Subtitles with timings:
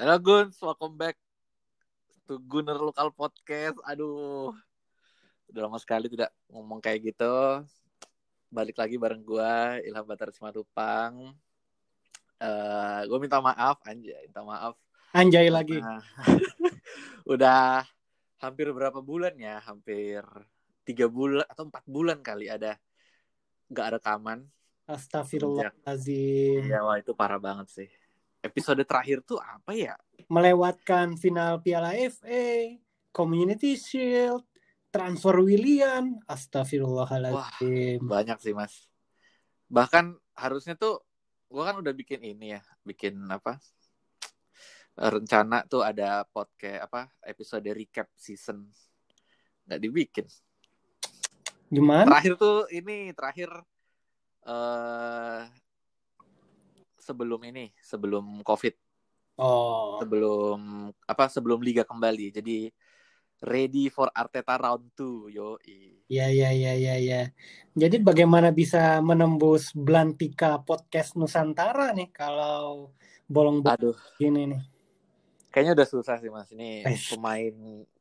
[0.00, 1.12] Halo Guns, welcome back
[2.24, 3.76] to Gunner Lokal Podcast.
[3.84, 4.48] Aduh,
[5.52, 7.60] udah lama sekali tidak ngomong kayak gitu.
[8.48, 11.36] Balik lagi bareng gua Ilham Batar Simatupang.
[12.40, 14.72] Uh, gue minta maaf, anjay, minta maaf.
[15.12, 15.84] Anjay lagi.
[15.84, 16.00] Nah,
[17.36, 17.84] udah
[18.40, 19.60] hampir berapa bulan ya?
[19.68, 20.24] Hampir
[20.88, 22.80] tiga bulan atau empat bulan kali ada
[23.68, 24.48] nggak rekaman.
[24.88, 26.72] Astagfirullahaladzim.
[26.72, 27.99] Iya, wah itu parah banget sih
[28.40, 29.94] episode terakhir tuh apa ya?
[30.30, 32.76] Melewatkan final Piala FA,
[33.12, 34.44] Community Shield,
[34.90, 38.02] transfer William, astagfirullahaladzim.
[38.02, 38.88] Wah, banyak sih mas.
[39.70, 41.04] Bahkan harusnya tuh,
[41.46, 43.58] gue kan udah bikin ini ya, bikin apa?
[44.98, 48.68] Rencana tuh ada podcast apa episode recap season
[49.64, 50.26] nggak dibikin.
[51.70, 52.10] Gimana?
[52.10, 53.50] Terakhir tuh ini terakhir
[54.42, 55.46] uh,
[57.10, 58.74] sebelum ini, sebelum COVID.
[59.42, 59.98] Oh.
[59.98, 61.26] Sebelum apa?
[61.26, 62.30] Sebelum liga kembali.
[62.30, 62.70] Jadi
[63.42, 65.58] ready for Arteta round 2, yo.
[66.06, 67.22] Iya, iya, iya, iya, iya.
[67.74, 72.94] Jadi bagaimana bisa menembus Blantika podcast Nusantara nih kalau
[73.26, 74.62] bolong-bolong gini nih?
[75.50, 76.46] Kayaknya udah susah sih Mas.
[76.54, 77.10] Ini Eish.
[77.16, 77.54] pemain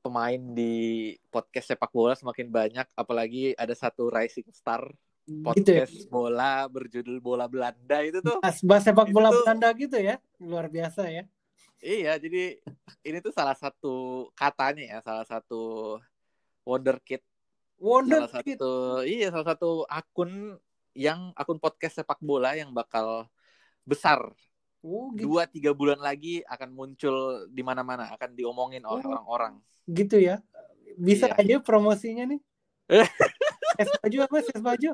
[0.06, 4.86] pemain di podcast sepak bola semakin banyak apalagi ada satu rising star
[5.42, 6.12] podcast gitu ya?
[6.12, 8.42] bola berjudul bola Belanda itu tuh.
[8.42, 11.24] Bahas, sepak bola tuh, Belanda gitu ya, luar biasa ya.
[11.80, 12.60] Iya, jadi
[13.08, 15.96] ini tuh salah satu katanya ya, salah satu
[16.68, 17.24] wonder kid.
[17.80, 18.60] Wonder salah kid.
[18.60, 18.74] satu,
[19.08, 20.60] iya salah satu akun
[20.92, 23.30] yang akun podcast sepak bola yang bakal
[23.88, 24.20] besar.
[24.80, 25.36] Oh, gitu.
[25.36, 29.60] Dua tiga bulan lagi akan muncul di mana-mana, akan diomongin oleh oh, orang-orang.
[29.88, 30.44] Gitu ya,
[31.00, 31.40] bisa iya.
[31.40, 32.40] aja promosinya nih.
[33.82, 34.36] es baju apa?
[34.44, 34.92] Es baju?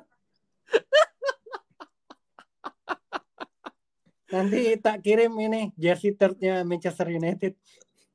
[4.35, 7.55] Nanti tak kirim ini jersey third-nya Manchester United.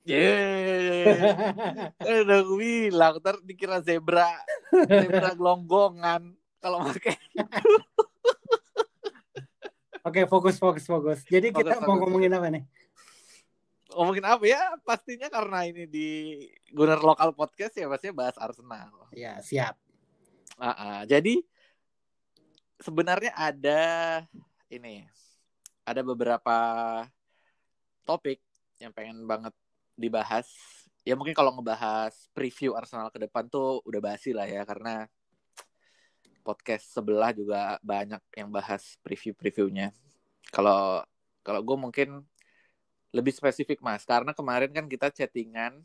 [0.05, 1.95] Yeah.
[2.25, 4.29] Udah gue bilang, ntar dikira zebra,
[4.73, 7.17] zebra gelonggongan kalau pakai.
[10.01, 11.21] Oke, fokus, fokus, fokus.
[11.29, 11.89] Jadi fokus, kita fokus.
[11.89, 12.65] mau ngomongin apa nih?
[13.93, 14.61] Ngomongin apa ya?
[14.81, 16.09] Pastinya karena ini di
[16.73, 19.13] Gunner Lokal Podcast ya, pastinya bahas Arsenal.
[19.13, 19.77] Ya, siap.
[20.57, 20.99] Uh -uh.
[21.05, 21.45] Jadi,
[22.81, 23.83] sebenarnya ada
[24.73, 25.05] ini
[25.85, 26.57] ada beberapa
[28.09, 28.41] topik
[28.81, 29.53] yang pengen banget
[29.95, 30.49] dibahas.
[31.05, 35.09] Ya mungkin kalau ngebahas preview Arsenal ke depan tuh udah basi lah ya karena
[36.41, 39.93] podcast sebelah juga banyak yang bahas preview-previewnya.
[40.49, 41.05] Kalau
[41.45, 42.09] kalau gue mungkin
[43.11, 45.83] lebih spesifik mas karena kemarin kan kita chattingan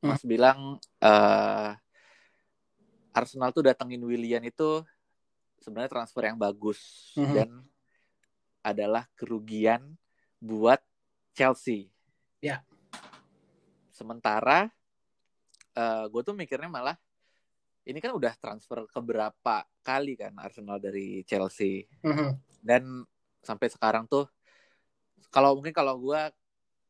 [0.00, 0.30] mas hmm.
[0.30, 0.58] bilang
[1.04, 1.70] uh,
[3.12, 4.80] Arsenal tuh datengin William itu
[5.62, 6.78] sebenarnya transfer yang bagus
[7.14, 7.34] mm -hmm.
[7.38, 7.50] dan
[8.62, 9.94] adalah kerugian
[10.42, 10.78] buat
[11.32, 11.90] Chelsea.
[12.42, 12.66] Ya.
[13.94, 14.70] Sementara
[15.76, 16.98] uh, eh, gue tuh mikirnya malah
[17.82, 22.62] ini kan udah transfer ke berapa kali kan Arsenal dari Chelsea mm-hmm.
[22.62, 23.02] dan
[23.42, 24.30] sampai sekarang tuh
[25.34, 26.20] kalau mungkin kalau gue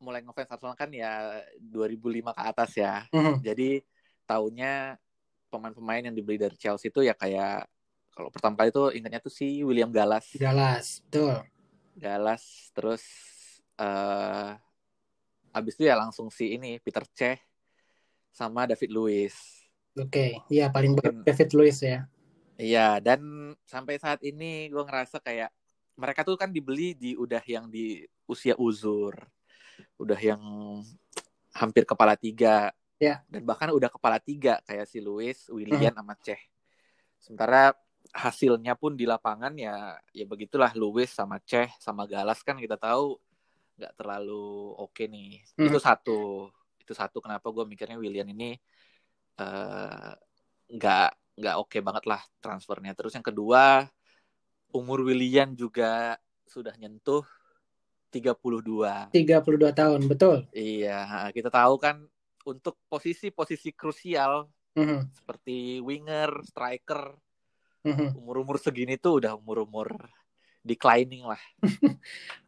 [0.03, 3.35] mulai ngefans Arsenal kan ya 2005 ke atas ya mm-hmm.
[3.41, 3.71] jadi
[4.29, 5.01] tahunnya
[5.49, 7.69] pemain-pemain yang dibeli dari Chelsea itu ya kayak
[8.13, 11.43] kalau pertama kali tuh ingatnya tuh si William Galas Galas betul
[11.97, 13.03] Galas terus
[13.77, 14.57] uh,
[15.53, 17.41] abis itu ya langsung si ini Peter Cech
[18.33, 19.37] sama David Luiz.
[19.93, 20.31] Oke, okay.
[20.49, 22.09] iya paling baru David Luiz ya.
[22.57, 25.53] Iya, dan sampai saat ini gue ngerasa kayak
[26.01, 29.13] mereka tuh kan dibeli di udah yang di usia uzur,
[30.01, 30.41] udah yang
[31.53, 33.21] hampir kepala tiga, ya.
[33.29, 36.01] dan bahkan udah kepala tiga kayak si Luis, William hmm.
[36.01, 36.41] sama Cech.
[37.21, 37.77] Sementara
[38.13, 43.17] hasilnya pun di lapangan ya ya begitulah Luis sama Ceh sama Galas kan kita tahu
[43.81, 45.67] nggak terlalu oke okay nih hmm.
[45.73, 48.53] itu satu itu satu kenapa gue mikirnya William ini
[49.41, 50.13] uh,
[50.69, 53.89] nggak nggak oke okay banget lah transfernya terus yang kedua
[54.77, 57.25] umur William juga sudah nyentuh
[58.13, 62.05] 32 32 tahun betul iya kita tahu kan
[62.45, 65.01] untuk posisi-posisi krusial mm -hmm.
[65.15, 67.15] seperti winger striker.
[68.19, 69.99] Umur-umur segini tuh udah umur-umur
[70.63, 71.43] declining lah.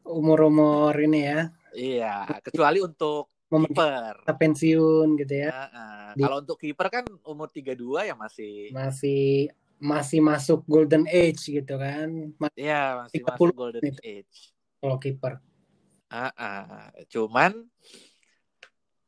[0.06, 1.40] Umur-umur ini ya.
[1.74, 4.14] Iya, kecuali untuk kiper.
[4.26, 5.50] pensiun gitu ya.
[5.50, 6.06] Uh, uh.
[6.14, 6.22] Di...
[6.22, 9.50] Kalau untuk kiper kan umur 32 ya masih masih
[9.82, 12.30] masih masuk golden age gitu kan.
[12.54, 14.00] Iya, masih masuk golden itu.
[14.02, 14.54] age.
[14.78, 15.42] Kalau kiper.
[16.14, 16.88] Uh, uh.
[17.10, 17.66] Cuman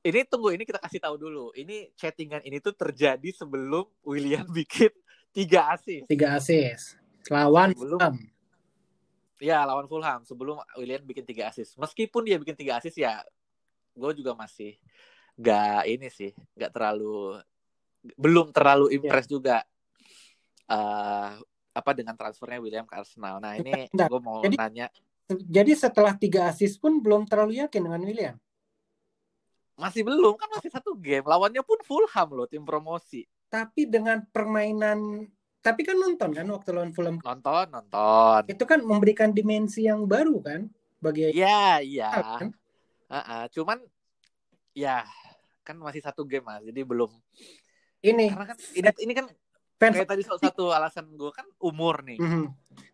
[0.06, 1.50] ini tunggu ini kita kasih tahu dulu.
[1.54, 4.90] Ini chattingan ini tuh terjadi sebelum William bikin
[5.36, 6.08] Tiga asis.
[6.08, 6.96] Tiga asis.
[7.28, 8.16] Lawan belum,
[9.36, 11.76] Ya lawan Fulham sebelum Willian bikin tiga assist.
[11.76, 13.20] Meskipun dia bikin tiga assist ya,
[13.92, 14.80] gue juga masih
[15.36, 17.36] gak ini sih, gak terlalu
[18.16, 18.94] belum terlalu iya.
[18.96, 19.34] impress yeah.
[19.36, 19.56] juga.
[20.66, 21.36] Uh,
[21.76, 23.36] apa dengan transfernya William ke Arsenal.
[23.36, 24.86] Nah ini gue mau jadi, nanya.
[25.28, 28.36] Jadi setelah tiga assist pun belum terlalu yakin dengan William.
[29.76, 31.28] Masih belum kan masih satu game.
[31.28, 33.28] Lawannya pun Fulham loh tim promosi.
[33.46, 35.26] Tapi dengan permainan
[35.66, 37.18] tapi kan nonton kan waktu lawan Fulham.
[37.18, 38.40] Nonton, nonton.
[38.46, 40.70] Itu kan memberikan dimensi yang baru kan
[41.02, 42.38] bagi Iya, iya.
[42.38, 42.54] Kan?
[43.10, 43.42] Uh -uh.
[43.50, 43.82] Cuman
[44.70, 45.02] ya
[45.66, 47.10] kan masih satu game mas, jadi belum.
[47.98, 49.26] Ini karena kan ini, ini kan
[49.82, 52.22] fans kayak tadi salah satu alasan gue kan umur nih.
[52.22, 52.44] Mm -hmm.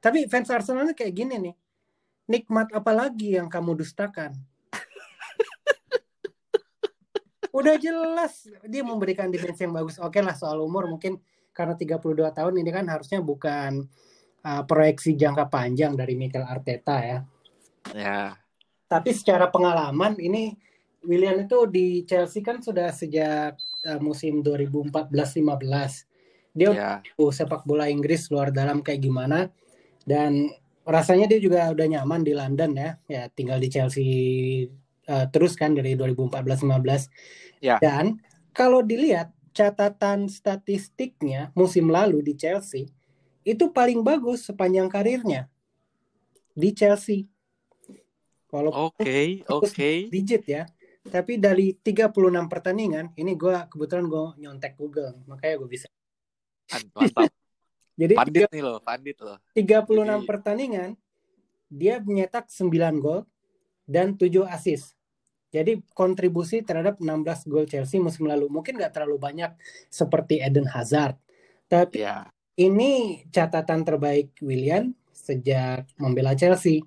[0.00, 1.55] Tapi fans Arsenal kayak gini nih.
[2.32, 4.32] Nikmat apa lagi yang kamu dustakan?
[7.52, 10.00] Udah jelas dia memberikan dimensi yang bagus.
[10.00, 11.20] Oke lah soal umur mungkin
[11.52, 13.84] karena 32 tahun ini kan harusnya bukan
[14.40, 17.19] uh, proyeksi jangka panjang dari Mikel Arteta ya.
[17.93, 18.40] Ya.
[18.88, 20.56] Tapi secara pengalaman ini
[21.04, 25.12] William itu di Chelsea kan sudah sejak uh, musim 2014-15.
[26.52, 26.93] Dia ya.
[27.32, 29.48] sepak bola Inggris luar dalam kayak gimana
[30.05, 30.52] dan
[30.84, 32.90] rasanya dia juga udah nyaman di London ya.
[33.08, 34.08] Ya tinggal di Chelsea
[35.12, 37.12] uh, terus kan dari 2014-15.
[37.61, 37.76] Ya.
[37.76, 38.17] Dan
[38.56, 42.88] kalau dilihat catatan statistiknya musim lalu di Chelsea
[43.44, 45.53] itu paling bagus sepanjang karirnya
[46.56, 47.29] di Chelsea.
[48.53, 49.69] Walaupun oke, okay, oke.
[49.69, 49.97] Okay.
[50.09, 50.64] Digit ya.
[51.03, 52.15] Tapi dari 36
[52.47, 55.88] pertandingan, ini gue kebetulan gue nyontek Google, makanya gue bisa.
[56.70, 57.26] Mantap.
[58.00, 59.37] Jadi pandit nih loh, pandit loh.
[59.53, 60.25] 36 Jadi...
[60.25, 60.91] pertandingan,
[61.67, 63.26] dia menyetak 9 gol
[63.88, 64.94] dan 7 assist.
[65.52, 69.52] Jadi kontribusi terhadap 16 gol Chelsea musim lalu mungkin nggak terlalu banyak
[69.93, 71.20] seperti Eden Hazard.
[71.69, 72.25] Tapi yeah.
[72.56, 76.81] ini catatan terbaik William sejak membela Chelsea.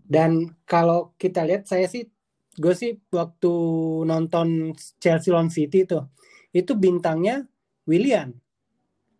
[0.00, 2.08] Dan kalau kita lihat saya sih
[2.56, 3.52] gue sih waktu
[4.08, 6.00] nonton Chelsea lawan City itu
[6.56, 7.44] itu bintangnya
[7.84, 8.32] William.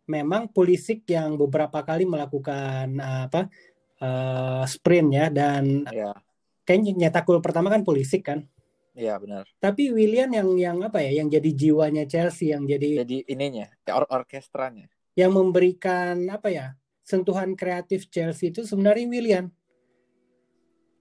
[0.09, 3.53] Memang Pulisic yang beberapa kali melakukan apa
[4.01, 6.17] uh, sprint ya dan yeah.
[6.65, 8.49] kayaknya nyetak gol pertama kan Pulisic kan.
[8.95, 9.45] Iya benar.
[9.59, 14.07] Tapi William yang yang apa ya, yang jadi jiwanya Chelsea, yang jadi jadi ininya, or
[14.07, 14.87] orkestranya.
[15.19, 16.67] Yang memberikan apa ya,
[17.03, 19.47] sentuhan kreatif Chelsea itu sebenarnya William.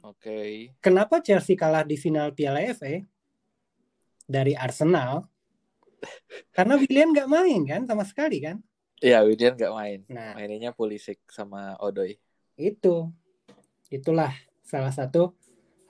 [0.03, 0.19] Oke.
[0.19, 0.49] Okay.
[0.81, 2.99] Kenapa Chelsea kalah di final Piala FA
[4.25, 5.29] dari Arsenal?
[6.51, 8.57] Karena William nggak main kan sama sekali kan?
[8.99, 9.99] Iya, William nggak main.
[10.09, 12.17] Nah, mainnya Pulisic sama Odoi.
[12.59, 13.11] Itu,
[13.87, 15.35] itulah salah satu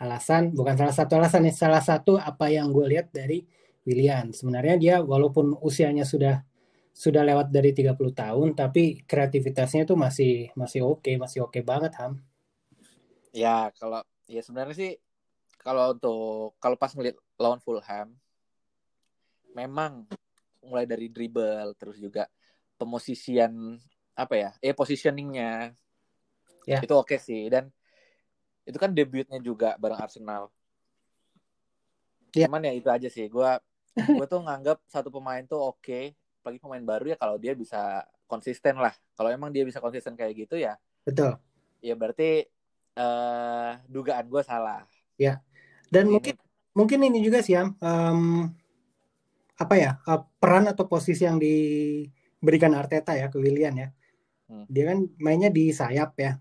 [0.03, 3.47] alasan bukan salah satu alasan ya salah satu apa yang gue lihat dari
[3.87, 4.31] William.
[4.31, 6.43] Sebenarnya dia walaupun usianya sudah
[6.93, 11.63] sudah lewat dari 30 tahun tapi kreativitasnya tuh masih masih oke okay, masih oke okay
[11.65, 12.21] banget Ham.
[13.33, 14.91] Ya kalau ya sebenarnya sih
[15.57, 18.13] kalau untuk kalau pas ngeliat lawan Fulham
[19.57, 20.05] memang
[20.61, 22.29] mulai dari dribble terus juga
[22.77, 23.81] pemosisian
[24.13, 25.73] apa ya eh positioningnya
[26.69, 26.77] ya.
[26.77, 27.49] itu oke okay sih.
[27.49, 27.73] Dan
[28.63, 30.47] itu kan debutnya juga bareng Arsenal.
[32.33, 32.47] Yeah.
[32.49, 33.27] Cuman ya itu aja sih.
[33.27, 33.47] Gue
[33.93, 36.17] gue tuh nganggap satu pemain tuh oke, okay.
[36.41, 38.95] apalagi pemain baru ya kalau dia bisa konsisten lah.
[39.13, 40.79] Kalau emang dia bisa konsisten kayak gitu ya.
[41.05, 41.37] Betul.
[41.83, 42.47] Ya berarti
[42.97, 44.87] uh, dugaan gue salah.
[45.19, 45.43] Ya.
[45.91, 46.17] Dan ini...
[46.17, 46.35] mungkin
[46.73, 47.69] mungkin ini juga sih ya.
[47.83, 48.49] Um,
[49.53, 53.89] apa ya uh, peran atau posisi yang diberikan Arteta ya ke William ya.
[54.49, 54.65] Hmm.
[54.71, 56.39] Dia kan mainnya di sayap ya.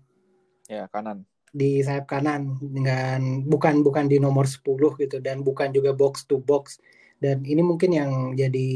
[0.65, 4.65] Ya kanan di sayap kanan dengan bukan bukan di nomor 10
[4.97, 6.81] gitu dan bukan juga box to box
[7.21, 8.69] dan ini mungkin yang jadi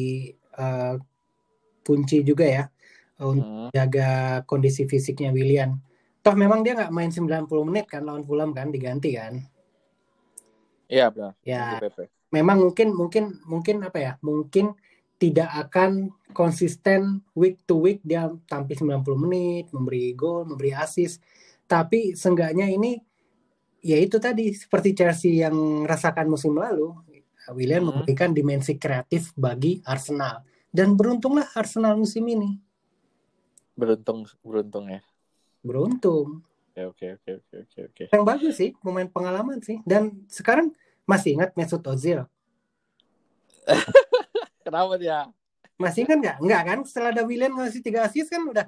[0.56, 1.02] uh,
[1.82, 2.64] kunci juga ya
[3.18, 3.70] untuk hmm.
[3.74, 4.10] jaga
[4.46, 5.82] kondisi fisiknya William.
[6.22, 9.42] Toh memang dia nggak main 90 menit kan lawan Fulham kan diganti kan?
[10.86, 11.34] Iya benar.
[11.42, 11.82] Ya.
[12.30, 14.12] Memang mungkin mungkin mungkin apa ya?
[14.22, 14.78] Mungkin
[15.18, 21.26] tidak akan konsisten week to week dia tampil 90 menit, memberi gol, memberi assist
[21.68, 22.98] tapi seenggaknya ini
[23.84, 26.96] ya itu tadi seperti Chelsea yang rasakan musim lalu,
[27.54, 27.90] William hmm.
[27.94, 32.60] memberikan dimensi kreatif bagi Arsenal dan beruntunglah Arsenal musim ini.
[33.78, 35.02] Beruntung beruntung ya.
[35.62, 36.44] Beruntung.
[36.78, 38.04] Oke oke oke oke oke.
[38.14, 39.82] Yang bagus sih, pemain pengalaman sih.
[39.86, 40.74] Dan sekarang
[41.08, 42.26] masih ingat Mesut Ozil.
[44.66, 45.30] Kenapa dia?
[45.78, 46.38] Masih ingat nggak?
[46.42, 46.80] Nggak kan?
[46.86, 48.68] Setelah ada William ngasih tiga assist kan udah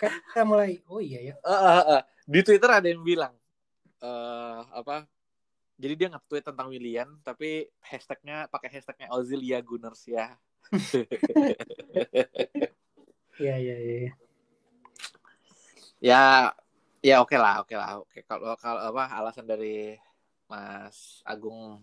[0.00, 1.34] kan kita mulai oh iya ya.
[1.44, 3.34] Uh, uh, uh di Twitter ada yang bilang
[3.98, 5.10] uh, apa
[5.80, 10.38] jadi dia nge-tweet tentang William tapi hashtagnya pakai hashtagnya Ozilia Gunners ya
[13.40, 14.12] Iya iya iya.
[16.04, 16.22] Ya
[17.00, 18.04] Ya oke lah, oke lah.
[18.04, 19.96] Oke kalau kalau apa alasan dari
[20.44, 21.80] Mas Agung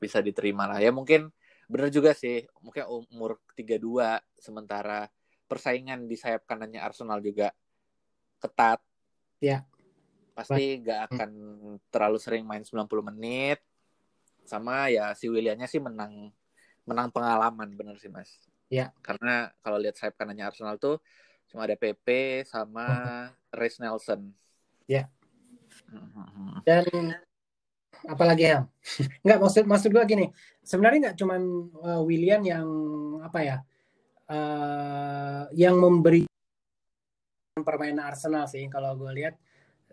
[0.00, 0.80] bisa diterima lah.
[0.80, 1.28] Ya mungkin
[1.68, 2.48] benar juga sih.
[2.64, 3.76] Mungkin umur 32
[4.40, 5.12] sementara
[5.44, 7.52] persaingan di sayap kanannya Arsenal juga
[8.40, 8.80] ketat.
[9.42, 9.66] Ya.
[10.38, 11.30] Pasti nggak akan
[11.90, 13.58] terlalu sering main 90 menit.
[14.46, 16.30] Sama ya si Williamnya sih menang
[16.86, 18.30] menang pengalaman bener sih Mas.
[18.70, 18.94] Ya.
[19.02, 21.02] Karena kalau lihat sayap kanannya Arsenal tuh
[21.50, 22.86] cuma ada PP sama
[23.58, 24.30] Reece Nelson.
[24.86, 25.10] Ya.
[26.64, 26.86] Dan
[28.06, 28.64] apalagi ya?
[29.26, 30.26] Nggak maksud maksud gue gini.
[30.62, 31.36] Sebenarnya nggak cuma
[31.82, 32.66] uh, William yang
[33.20, 33.58] apa ya?
[34.32, 36.31] Uh, yang memberi
[37.62, 39.36] permainan Arsenal sih kalau gue lihat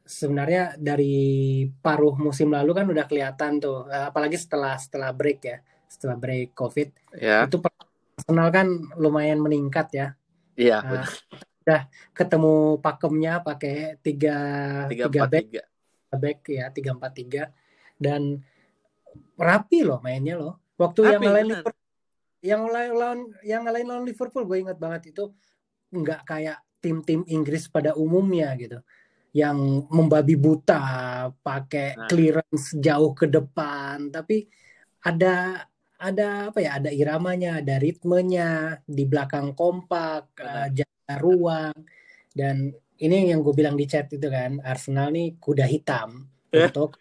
[0.08, 5.58] sebenarnya dari paruh musim lalu kan udah kelihatan tuh uh, apalagi setelah setelah break ya
[5.92, 7.44] setelah break covid Ya.
[7.44, 7.60] itu
[8.16, 10.08] Arsenal kan lumayan meningkat ya
[10.56, 10.84] Iya.
[10.84, 11.08] Nah,
[11.64, 14.36] udah ketemu pakemnya pakai tiga
[14.92, 15.64] Tiga back tiga.
[16.12, 17.44] back ya tiga empat tiga
[17.96, 18.40] dan
[19.36, 21.60] rapi loh mainnya loh waktu yang Rapi, ngalahin bener.
[21.60, 21.88] Liverpool
[22.40, 25.24] yang lain lawan yang ngalahin lawan Liverpool gue ingat banget itu
[25.92, 28.80] nggak kayak tim-tim Inggris pada umumnya gitu
[29.32, 29.56] yang
[29.88, 30.82] membabi buta
[31.40, 32.08] pakai Nah.
[32.10, 34.50] clearance jauh ke depan tapi
[35.00, 35.64] ada
[35.96, 38.50] ada apa ya ada iramanya ada ritmenya
[38.84, 41.76] di belakang kompak eh, jaga ruang
[42.34, 46.66] dan ini yang gue bilang di chat itu kan Arsenal nih kuda hitam Eh.
[46.66, 46.98] untuk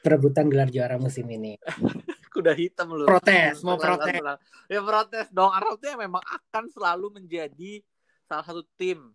[0.00, 1.60] perebutan gelar juara musim ini
[2.34, 3.06] Kuda hitam lu.
[3.06, 4.18] Protes, mau protes.
[4.66, 5.54] Ya protes dong.
[5.54, 7.78] Arsenal memang akan selalu menjadi
[8.24, 9.12] salah satu tim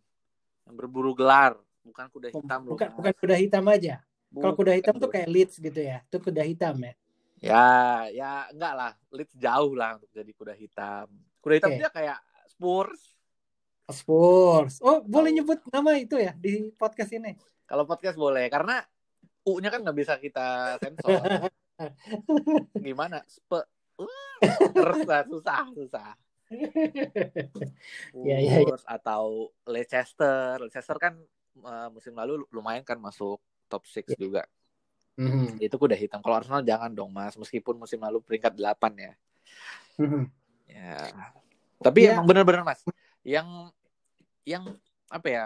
[0.66, 2.78] yang berburu gelar, bukan kuda hitam loh.
[2.78, 3.96] bukan bukan kuda hitam aja
[4.30, 6.94] kalau kuda hitam tuh kayak Leeds gitu ya itu kuda hitam ya
[7.40, 8.92] Ya, ya enggak lah.
[9.16, 11.08] Leeds jauh lah untuk jadi kuda hitam.
[11.40, 11.80] Kuda hitam Oke.
[11.80, 12.20] dia kayak
[12.52, 13.02] Spurs.
[13.90, 18.84] Spurs oh boleh nyebut nama itu ya di podcast ini Kalau podcast boleh, karena
[19.48, 21.48] U-nya kan nggak bisa kita sensor.
[22.86, 23.24] Gimana?
[23.26, 23.66] Spe
[24.00, 24.40] Uh,
[24.96, 26.10] susah, susah, susah.
[28.28, 28.76] Ya, ya, ya.
[28.90, 30.58] Atau Leicester.
[30.60, 31.14] Leicester kan
[31.60, 33.40] eh, musim lalu lumayan kan masuk
[33.70, 34.18] top 6 Ya.
[34.18, 34.44] juga.
[35.20, 35.60] Mhm.
[35.60, 36.24] Itu kuda hitam.
[36.24, 37.36] Kalau Arsenal jangan dong, Mas.
[37.38, 39.14] Meskipun musim lalu peringkat 8 ya.
[40.00, 40.24] Mhm.
[40.70, 40.98] Ya.
[41.80, 42.16] Tapi Ya.
[42.18, 42.84] emang bener-bener Mas,
[43.24, 43.72] yang
[44.44, 44.64] yang
[45.08, 45.46] apa ya?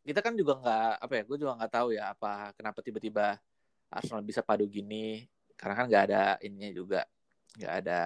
[0.00, 1.22] Kita kan juga nggak apa ya?
[1.26, 3.38] Gue juga nggak tahu ya apa kenapa tiba-tiba
[3.90, 5.26] Arsenal bisa padu gini.
[5.58, 7.00] Karena kan nggak ada ininya juga,
[7.60, 8.00] nggak ada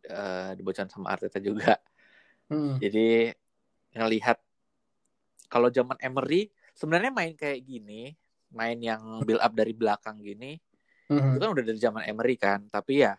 [0.00, 1.76] eh dibocoran sama Arteta juga.
[2.50, 2.78] Mhm.
[2.78, 3.30] Jadi
[3.94, 4.38] ngelihat
[5.46, 8.14] kalau zaman Emery sebenarnya main kayak gini,
[8.50, 10.58] main yang build up dari belakang gini,
[11.10, 11.34] Mhm.
[11.34, 12.66] itu kan udah dari zaman Emery kan.
[12.70, 13.18] Tapi ya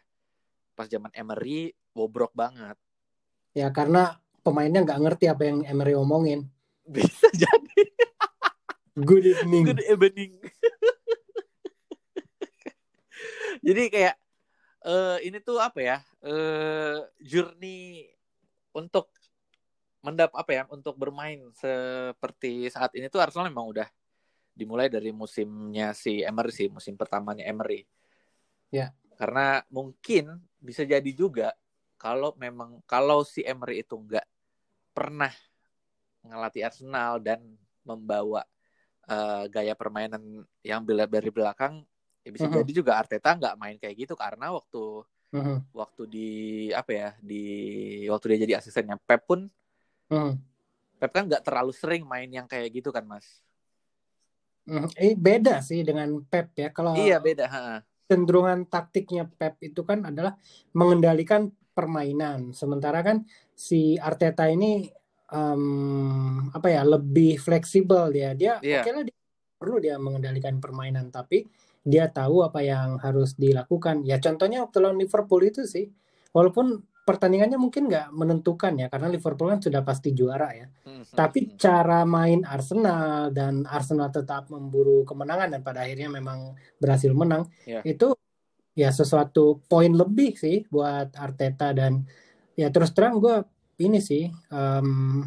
[0.71, 2.79] pas zaman Emery bobrok banget.
[3.51, 4.15] ya karena
[4.47, 6.47] pemainnya nggak ngerti apa yang Emery omongin
[6.87, 7.83] Bisa jadi
[8.95, 10.39] good evening good evening.
[13.61, 14.15] Jadi kayak
[14.81, 15.97] eh ini tuh apa ya?
[16.25, 18.09] eh journey
[18.73, 19.09] untuk
[20.01, 20.63] mendap apa ya?
[20.69, 23.87] Untuk bermain seperti saat ini tuh Arsenal memang udah
[24.51, 27.87] dimulai dari musimnya si Emery sih, musim pertamanya Emery.
[28.73, 28.91] Ya.
[29.15, 31.53] Karena mungkin bisa jadi juga
[32.01, 34.25] kalau memang kalau si Emery itu nggak
[34.91, 35.31] pernah
[36.25, 37.41] ngelatih Arsenal dan
[37.85, 38.45] membawa
[39.05, 41.85] eh, gaya permainan yang bila dari belakang
[42.21, 42.55] ya bisa Mhm.
[42.61, 45.57] jadi juga Arteta nggak main kayak gitu karena waktu Mhm.
[45.71, 46.29] waktu di
[46.75, 47.43] apa ya di
[48.11, 49.47] waktu dia jadi asistennya Pep pun
[50.11, 50.33] Mhm.
[51.01, 53.41] Pep kan nggak terlalu sering main yang kayak gitu kan mas.
[54.93, 57.81] Eh, beda sih dengan Pep ya kalau iya beda ha.
[58.05, 60.37] cenderungan taktiknya Pep itu kan adalah
[60.75, 62.53] mengendalikan permainan.
[62.53, 63.25] Sementara kan
[63.57, 64.85] si Arteta ini
[65.31, 65.63] em,
[66.51, 68.35] apa ya lebih fleksibel dia.
[68.37, 68.83] Dia Iya.
[68.83, 69.17] oke lah dia
[69.57, 71.47] perlu dia mengendalikan permainan tapi
[71.81, 74.05] dia tahu apa yang harus dilakukan.
[74.05, 75.89] Ya contohnya waktu lawan Liverpool itu sih.
[76.31, 80.67] Walaupun pertandingannya mungkin nggak menentukan ya karena Liverpool kan sudah pasti juara ya.
[80.85, 81.51] Hmm, hmm, Tapi hmm.
[81.57, 87.81] cara main Arsenal dan Arsenal tetap memburu kemenangan dan pada akhirnya memang berhasil menang Iya.
[87.83, 88.13] itu
[88.77, 92.07] ya sesuatu poin lebih sih buat Arteta dan
[92.55, 93.43] ya terus terang gue
[93.83, 95.25] ini sih em,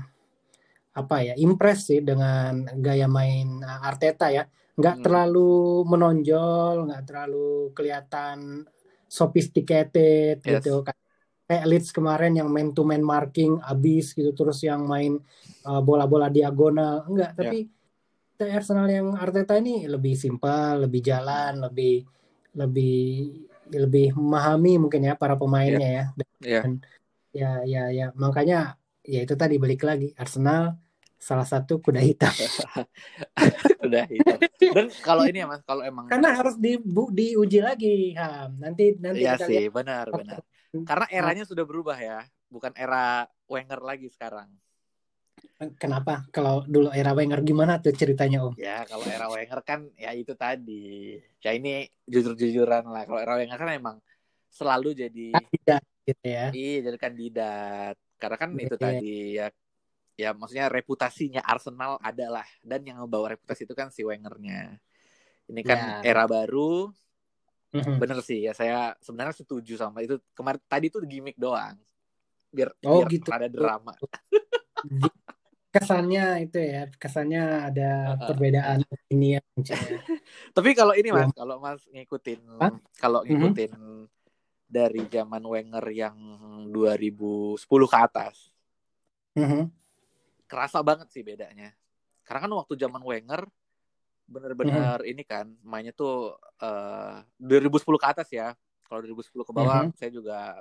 [0.95, 5.05] apa ya impress sih dengan gaya main uh, Arteta ya nggak Hmm.
[5.07, 5.55] terlalu
[5.87, 8.67] menonjol nggak terlalu kelihatan
[9.07, 10.63] sophisticated Yes.
[10.63, 10.83] gitu
[11.45, 15.21] kayak Leeds kemarin yang man to man marking abis gitu terus yang main
[15.63, 17.59] uh, bola-bola diagonal enggak tapi
[18.45, 22.03] Arsenal yang Arteta ini lebih simpel lebih jalan lebih
[22.55, 23.31] lebih
[23.71, 26.05] lebih memahami mungkin ya para pemainnya ya
[26.45, 26.61] Iya.
[27.33, 30.77] ya ya ya makanya ya itu tadi balik lagi Arsenal
[31.25, 32.29] salah satu kuda hitam.
[33.81, 34.37] kuda hitam.
[34.61, 38.61] Dan kalau ini ya mas, kalau emang karena harus di bu, diuji lagi, Ham.
[38.61, 39.73] Nanti nanti Iya sih, lihat.
[39.73, 40.45] benar benar.
[40.85, 44.53] Karena eranya sudah berubah ya, bukan era Wenger lagi sekarang.
[45.81, 46.29] Kenapa?
[46.29, 48.55] Kalau dulu era Wenger gimana tuh ceritanya Om?
[48.61, 51.17] Ya kalau era Wenger kan ya itu tadi.
[51.41, 53.09] Ya ini jujur-jujuran lah.
[53.09, 53.97] Kalau era Wenger kan emang
[54.53, 56.47] selalu jadi kandidat gitu ya.
[56.53, 57.95] Iya jadi kandidat.
[58.21, 59.49] Karena kan itu tadi ya
[60.15, 64.79] ya maksudnya reputasinya Arsenal adalah dan yang membawa reputasi itu kan si Wengernya
[65.51, 66.15] ini kan ya.
[66.15, 66.89] era baru
[67.75, 67.99] mm-hmm.
[67.99, 71.75] bener sih ya saya sebenarnya setuju sama itu kemarin tadi tuh gimmick doang
[72.55, 73.29] biar oh, biar gitu.
[73.35, 73.99] ada drama
[75.75, 78.31] kesannya itu ya kesannya ada uh-uh.
[78.31, 79.43] perbedaan ini ya
[80.57, 82.39] tapi kalau ini mas kalau mas ngikutin
[83.03, 83.29] kalau mhm.
[83.35, 84.03] ngikutin mm-hmm.
[84.71, 86.15] dari zaman Wenger yang
[86.71, 88.55] 2010 ke atas
[89.35, 89.84] mm-hmm
[90.49, 91.73] kerasa banget sih bedanya.
[92.25, 93.45] Karena kan waktu zaman Wenger
[94.25, 95.11] bener-bener hmm.
[95.13, 96.33] ini kan mainnya tuh
[96.65, 98.57] uh, eh, 2010 ke atas ya.
[98.85, 99.97] Kalau 2010 ke bawah hmm.
[99.97, 100.61] saya juga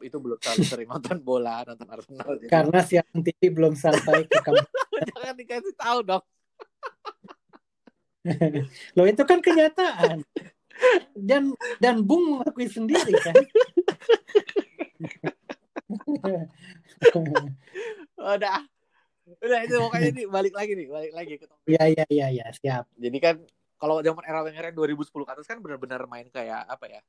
[0.00, 2.38] itu belum terlalu sering nonton bola, nonton Arsenal.
[2.40, 2.48] Jadi...
[2.48, 4.64] Karena siaran TV belum sampai ke kamu.
[5.12, 6.24] Jangan dikasih tahu dong.
[8.96, 10.24] Loh itu kan kenyataan.
[11.12, 13.34] Dan dan Bung mengakui sendiri kan.
[18.20, 18.60] Udah,
[19.38, 22.46] udah itu pokoknya nih balik lagi nih balik lagi ke topik iya iya iya ya,
[22.50, 23.36] siap jadi kan
[23.80, 27.00] kalau zaman era Wenger 2010 ke atas kan benar-benar main kayak apa ya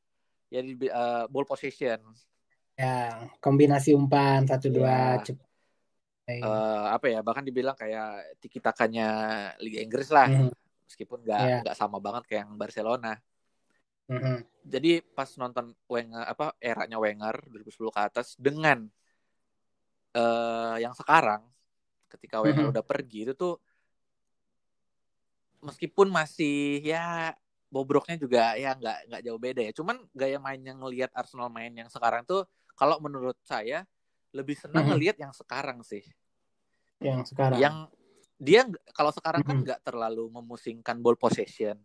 [0.51, 1.99] jadi uh, ball possession
[2.75, 4.73] ya kombinasi umpan satu ya.
[4.73, 5.51] dua cepat
[6.39, 9.07] uh, apa ya bahkan dibilang kayak tiki takanya
[9.59, 10.51] Liga Inggris lah mm -hmm.
[10.87, 11.61] meskipun nggak yeah.
[11.65, 13.13] nggak sama banget kayak yang Barcelona
[14.07, 14.37] mm -hmm.
[14.63, 18.87] jadi pas nonton Wenger apa eranya Wenger 2010 ke atas dengan
[20.15, 21.43] uh, yang sekarang
[22.11, 22.73] ketika Wenger mm-hmm.
[22.75, 23.55] udah pergi itu tuh
[25.61, 27.37] meskipun masih ya
[27.71, 31.71] bobroknya juga ya nggak nggak jauh beda ya cuman gaya main yang ngelihat Arsenal main
[31.71, 32.43] yang sekarang tuh
[32.75, 33.87] kalau menurut saya
[34.35, 34.91] lebih senang mm-hmm.
[34.97, 36.03] ngelihat yang sekarang sih
[36.99, 37.75] yang sekarang yang
[38.35, 39.63] dia kalau sekarang mm-hmm.
[39.63, 41.79] kan nggak terlalu memusingkan ball possession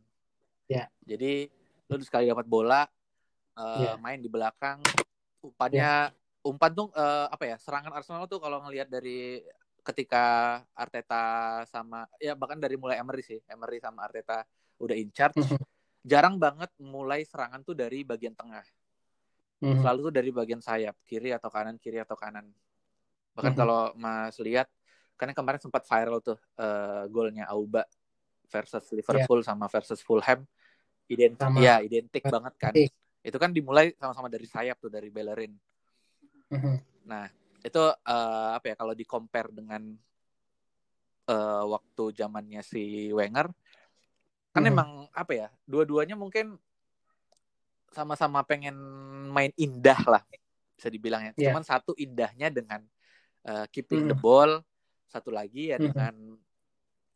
[0.67, 0.87] ya yeah.
[1.07, 1.47] jadi
[1.87, 2.83] lu sekali dapat bola
[3.55, 3.97] uh, yeah.
[4.03, 4.83] main di belakang
[5.39, 6.47] umpannya yeah.
[6.47, 9.43] umpan tuh uh, apa ya serangan Arsenal tuh kalau ngelihat dari
[9.87, 10.25] ketika
[10.75, 14.43] Arteta sama ya bahkan dari mulai Emery sih Emery sama Arteta
[14.83, 15.63] udah in charge mm -hmm.
[16.03, 18.67] jarang banget mulai serangan tuh dari bagian tengah
[19.63, 19.79] mm -hmm.
[19.81, 22.51] selalu tuh dari bagian sayap kiri atau kanan kiri atau kanan
[23.39, 23.61] bahkan mm -hmm.
[23.63, 24.67] kalau Mas lihat
[25.17, 27.87] karena kemarin sempat viral tuh uh, golnya Auba
[28.51, 29.49] versus Liverpool yeah.
[29.49, 30.45] sama versus Fulham
[31.07, 31.63] identik sama.
[31.63, 32.75] ya identik banget kan
[33.27, 35.55] itu kan dimulai sama-sama dari sayap tuh dari Bellerin
[36.51, 36.77] mm -hmm.
[37.07, 37.31] nah
[37.67, 39.83] itu uh, apa ya kalau di compare dengan
[41.27, 43.51] uh, waktu zamannya si Wenger
[44.55, 44.73] kan hmm.
[44.73, 46.55] emang apa ya dua-duanya mungkin
[47.91, 48.77] sama-sama pengen
[49.35, 50.23] main indah lah
[50.79, 51.51] bisa dibilang ya yeah.
[51.51, 52.87] cuman satu indahnya dengan
[53.49, 54.11] uh, keeping hmm.
[54.15, 54.63] the ball
[55.11, 55.85] satu lagi ya hmm.
[55.91, 56.15] dengan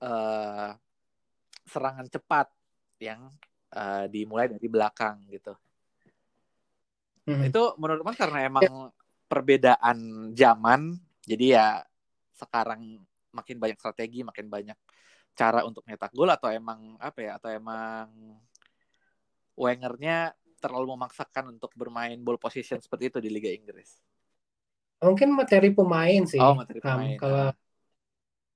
[0.02, 0.70] uh,
[1.70, 2.50] serangan cepat
[2.98, 3.30] yang
[3.70, 5.54] uh, dimulai dari belakang gitu
[7.30, 7.46] hmm.
[7.46, 8.99] itu menurut mas karena emang yeah
[9.30, 11.66] perbedaan zaman jadi ya
[12.34, 12.98] sekarang
[13.30, 14.74] makin banyak strategi makin banyak
[15.38, 18.10] cara untuk nyetak gol atau emang apa ya atau emang
[19.60, 24.00] Wengernya terlalu memaksakan untuk bermain ball position seperti itu di Liga Inggris?
[25.04, 26.40] Mungkin materi pemain sih.
[26.40, 27.46] Oh materi pemain um, kalau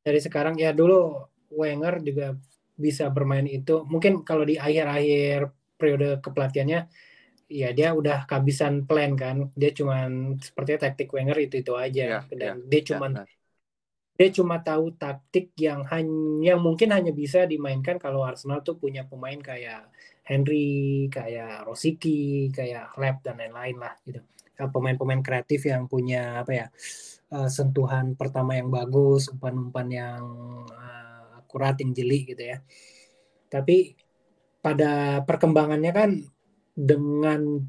[0.01, 2.33] dari sekarang ya dulu Wenger juga
[2.73, 3.85] bisa bermain itu.
[3.85, 6.89] Mungkin kalau di akhir-akhir periode kepelatihannya
[7.49, 9.51] ya dia udah kehabisan plan kan.
[9.57, 12.21] Dia cuman sepertinya taktik Wenger itu itu aja.
[12.21, 13.27] Yeah, dan yeah, dia cuman yeah,
[14.15, 19.03] dia cuma tahu taktik yang hanya yang mungkin hanya bisa dimainkan kalau Arsenal tuh punya
[19.03, 19.91] pemain kayak
[20.23, 24.23] Henry kayak Rosicki kayak Lab dan lain-lain lah gitu.
[24.55, 26.67] Pemain-pemain kreatif yang punya apa ya
[27.35, 30.23] uh, sentuhan pertama yang bagus umpan-umpan yang
[30.71, 32.63] uh, akurat yang jeli gitu ya.
[33.51, 33.99] Tapi
[34.63, 36.11] pada perkembangannya kan
[36.75, 37.63] dengan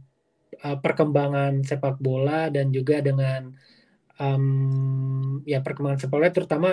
[0.65, 3.53] uh, perkembangan sepak bola dan juga dengan
[4.17, 6.69] um, ya perkembangan sepak bola terutama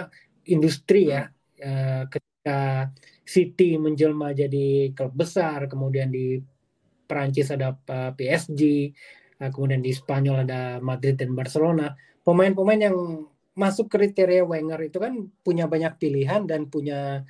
[0.49, 1.29] industri ya.
[1.63, 2.91] Uh, ketika
[3.23, 6.43] City menjelma jadi klub besar kemudian di
[7.07, 8.91] Perancis ada uh, PSG
[9.39, 11.95] uh, kemudian di Spanyol ada Madrid dan Barcelona.
[12.23, 12.99] Pemain-pemain yang
[13.53, 17.27] masuk kriteria Wenger itu kan punya banyak pilihan dan punya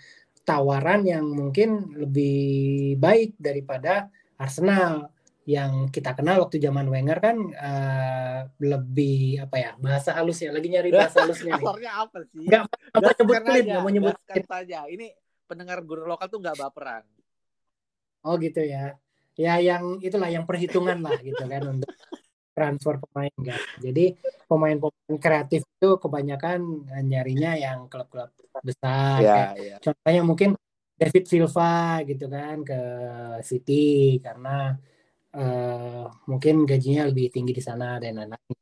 [0.46, 4.10] tawaran yang mungkin lebih baik daripada
[4.42, 5.08] Arsenal
[5.42, 10.70] yang kita kenal waktu zaman Wenger kan uh, lebih apa ya bahasa halus ya lagi
[10.70, 11.66] nyari bahasa halusnya nih.
[11.66, 12.46] Kasarnya apa sih?
[12.46, 12.62] Nggak
[12.94, 14.14] mau nyebut klip, nggak mau nyebut
[14.46, 14.78] saja.
[14.86, 15.06] Ini
[15.50, 17.02] pendengar guru lokal tuh nggak baperan.
[18.22, 18.94] Oh gitu ya.
[19.34, 21.90] Ya yang itulah yang perhitungan lah gitu kan untuk
[22.54, 23.60] transfer pemain kan.
[23.82, 24.14] Jadi
[24.46, 28.30] pemain-pemain kreatif itu kebanyakan nyarinya yang klub-klub
[28.62, 29.18] besar.
[29.18, 29.76] Kayak iya.
[29.82, 30.50] Contohnya mungkin
[31.02, 32.80] David Silva gitu kan ke
[33.42, 34.78] City karena
[35.34, 38.54] eh, mungkin gajinya lebih tinggi di sana dan lain-lain.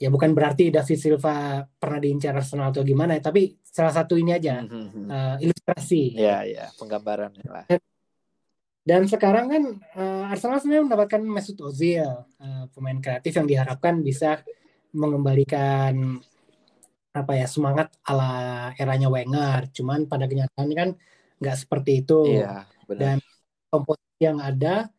[0.00, 4.32] Ya bukan berarti David Silva pernah diincar Arsenal atau gimana, ya, tapi salah satu ini
[4.32, 5.06] aja Mhm.
[5.12, 6.16] eh, ilustrasi.
[6.16, 7.68] Iya, iya, penggambaran lah.
[8.84, 9.62] Dan sekarang kan
[9.96, 12.04] eh, Arsenal sebenarnya mendapatkan Mesut Ozil,
[12.40, 14.40] eh, pemain kreatif yang diharapkan bisa
[14.94, 16.20] mengembalikan
[17.14, 19.70] apa ya semangat ala eranya Wenger.
[19.70, 20.90] Cuman pada kenyataannya kan
[21.38, 22.42] nggak seperti itu.
[22.42, 23.00] Iya, benar.
[23.00, 23.18] Dan
[23.70, 24.90] komposisi yang ada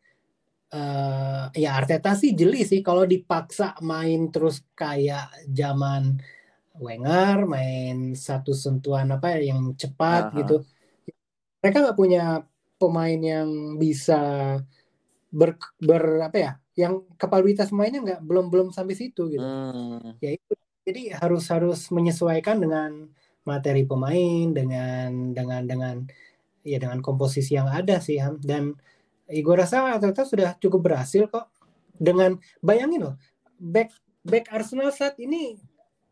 [0.66, 6.18] eh ya Arteta sih jeli sih kalau dipaksa main terus kayak zaman
[6.76, 10.36] Wenger main satu sentuhan apa ya, yang cepat Aha.
[10.42, 10.56] gitu.
[11.62, 12.44] Mereka nggak punya
[12.76, 14.20] pemain yang bisa
[15.32, 19.40] ber, ber apa ya, yang kapabilitas mainnya nggak belum belum sampai situ gitu.
[19.40, 20.20] Hmm.
[20.20, 20.52] Ya itu.
[20.86, 23.10] Jadi harus harus menyesuaikan dengan
[23.42, 25.96] materi pemain dengan dengan dengan
[26.62, 28.38] ya dengan komposisi yang ada sih Ham.
[28.38, 28.74] Dan
[29.26, 31.50] eh, gue rasa Arteta sudah cukup berhasil kok
[31.98, 33.16] dengan bayangin loh
[33.58, 33.90] back
[34.22, 35.56] back Arsenal saat ini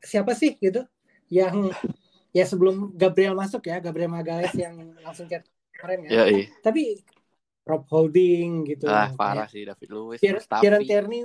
[0.00, 0.82] siapa sih gitu
[1.28, 1.70] yang
[2.32, 6.48] ya sebelum Gabriel masuk ya Gabriel Magalhaes yang langsung cetak kemarin Ya, iya.
[6.64, 7.04] tapi
[7.64, 10.20] Rob Holding gitu Ah, parah sih David Luiz.
[10.20, 11.24] Kieran Tierney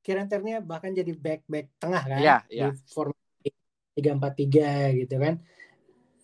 [0.00, 0.26] Kieran
[0.64, 2.68] bahkan jadi back back tengah kan Iya, di iya.
[2.88, 3.48] formasi
[3.96, 5.34] tiga empat tiga gitu kan.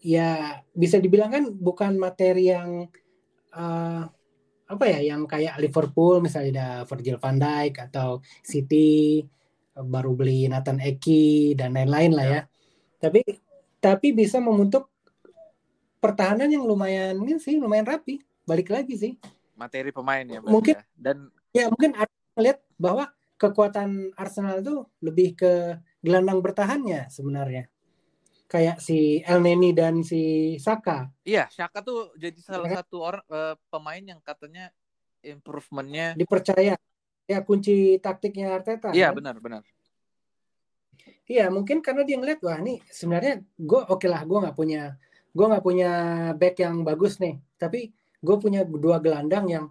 [0.00, 2.88] Ya bisa dibilang kan bukan materi yang
[3.52, 4.02] eh,
[4.66, 9.22] apa ya yang kayak Liverpool misalnya ada Virgil van Dijk atau City
[9.76, 12.40] baru beli Nathan Eki dan lain-lain lah ya.
[12.96, 13.20] Tapi
[13.76, 14.88] tapi bisa membentuk
[16.00, 18.18] pertahanan yang lumayan ini sih lumayan rapi.
[18.46, 19.12] Balik lagi sih.
[19.56, 20.84] Materi pemain ya, Mungkin- ya.
[20.96, 23.04] Dan ya mungkin Arsenal melihat bahwa
[23.36, 25.52] kekuatan Arsenal itu lebih ke
[26.00, 27.68] gelandang bertahannya sebenarnya.
[28.46, 31.10] Kayak si El Neni dan si Saka.
[31.26, 34.70] Iya, Shaka tuh jadi salah Ya satu orang eh, pemain yang katanya
[35.20, 36.78] improvementnya dipercaya.
[37.26, 39.18] Ya kunci taktiknya Arteta Iya, kan?
[39.18, 39.62] benar, benar.
[41.26, 44.94] Iya mungkin karena dia ngeliat wah nih sebenarnya gue oke lah gue nggak punya
[45.34, 45.90] gue nggak punya
[46.38, 47.90] back yang bagus nih tapi
[48.22, 49.64] gue punya dua gelandang yang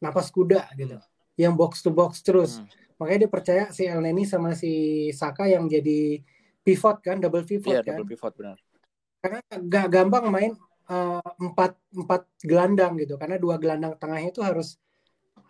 [0.00, 0.96] napas kuda gitu.
[1.36, 2.60] Yang box to box terus.
[2.60, 2.68] Hmm.
[2.96, 4.72] Makanya dia percaya si El Neni sama si
[5.10, 6.22] Saka yang jadi
[6.62, 8.56] pivot kan double pivot Iya, kan double pivot benar.
[9.20, 10.52] karena gak gampang main
[10.84, 14.76] eh, empat empat gelandang gitu karena dua gelandang tengahnya itu harus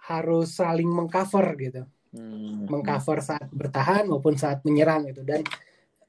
[0.04, 2.70] harus saling mengcover gitu Hmm.
[2.70, 5.42] mengcover saat bertahan maupun saat menyerang gitu dan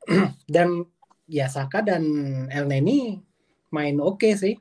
[0.46, 0.86] dan
[1.26, 2.06] ya Saka dan
[2.54, 3.18] El Neni
[3.74, 4.54] main oke sih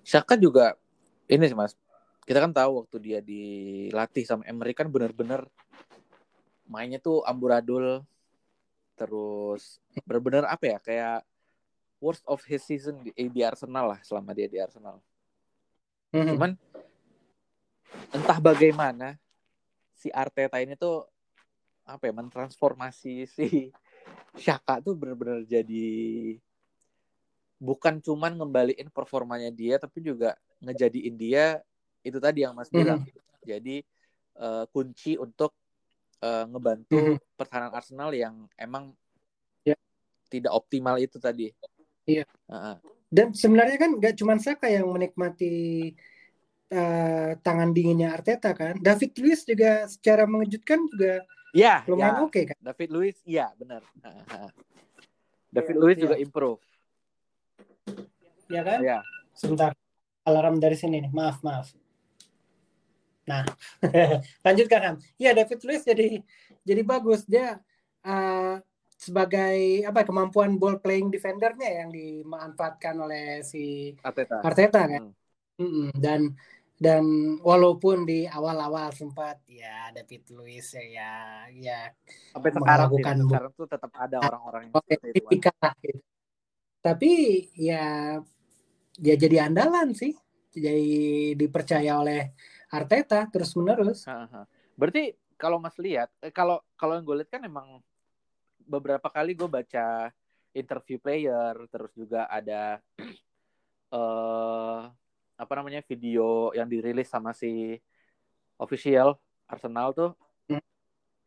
[0.00, 0.72] Shaka juga
[1.28, 1.76] ini sih Mas.
[2.30, 5.50] Kita kan tahu waktu dia dilatih sama Emery kan benar-benar
[6.70, 8.06] mainnya tuh amburadul
[8.94, 11.26] terus benar-benar apa ya kayak
[11.98, 15.02] worst of his season di, di Arsenal lah selama dia di Arsenal.
[16.14, 16.38] Mhm.
[16.38, 16.50] Cuman
[18.14, 19.18] entah bagaimana
[19.98, 21.10] si Arteta ini tuh
[21.82, 23.74] apa ya mentransformasi si
[24.38, 25.90] Shaka tuh benar-benar jadi
[27.58, 31.58] bukan cuman ngembaliin performanya dia tapi juga ngejadiin dia
[32.00, 33.04] itu tadi yang Mas bilang.
[33.42, 33.80] Jadi
[34.36, 35.52] eh, kunci untuk
[36.18, 37.16] eh, ngebantu Mhm.
[37.34, 38.92] pertahanan Arsenal yang emang
[39.62, 39.76] Ya.
[40.28, 41.52] tidak optimal itu tadi.
[42.04, 42.24] Iya.
[42.46, 42.76] Heeh.
[43.10, 45.90] dan sebenarnya kan gak cuma Saka yang menikmati
[46.70, 52.22] eh, tangan dinginnya Arteta kan David Luiz juga secara mengejutkan juga Iya, lumayan ya.
[52.22, 53.82] oke kan David Luiz, iya benar.
[53.98, 54.48] Heeh.
[55.50, 56.02] David Iya, Luiz iya.
[56.06, 56.62] juga improve.
[58.46, 58.98] ya kan Ya.
[59.32, 59.74] sebentar
[60.22, 61.74] alarm dari sini nih maaf maaf
[63.30, 63.42] nah
[64.46, 66.06] lanjutkan Ham iya David Luiz jadi
[66.68, 67.46] jadi bagus dia
[68.02, 68.54] eh,
[69.00, 69.56] sebagai
[69.88, 74.36] apa kemampuan ball playing defendernya yang dimanfaatkan oleh si Arteta.
[74.44, 75.12] Arteta kan Hmm.
[75.60, 75.88] Mm-mm.
[76.04, 76.20] dan
[76.80, 77.04] dan
[77.44, 81.10] walaupun di awal-awal sempat ya David Luiz ya ya,
[81.52, 81.78] ya
[82.32, 85.24] Sampai sekarang sih, melakukan sampai bu- sekarang tuh tetap ada orang-orang yang oke seperti itu.
[85.60, 86.00] Lah gitu.
[86.80, 87.10] tapi
[87.68, 87.84] ya
[89.00, 90.12] ya jadi andalan sih
[90.50, 90.84] jadi
[91.40, 92.20] dipercaya oleh
[92.70, 94.06] Arteta terus menerus.
[94.78, 97.82] Berarti kalau Mas lihat, eh, kalau kalau yang gue lihat kan emang
[98.62, 100.14] beberapa kali gue baca
[100.54, 102.78] interview player, terus juga ada
[103.90, 104.80] eh
[105.40, 107.80] apa namanya video yang dirilis sama si
[108.60, 109.18] official
[109.50, 110.12] Arsenal tuh
[110.46, 110.62] Hmm.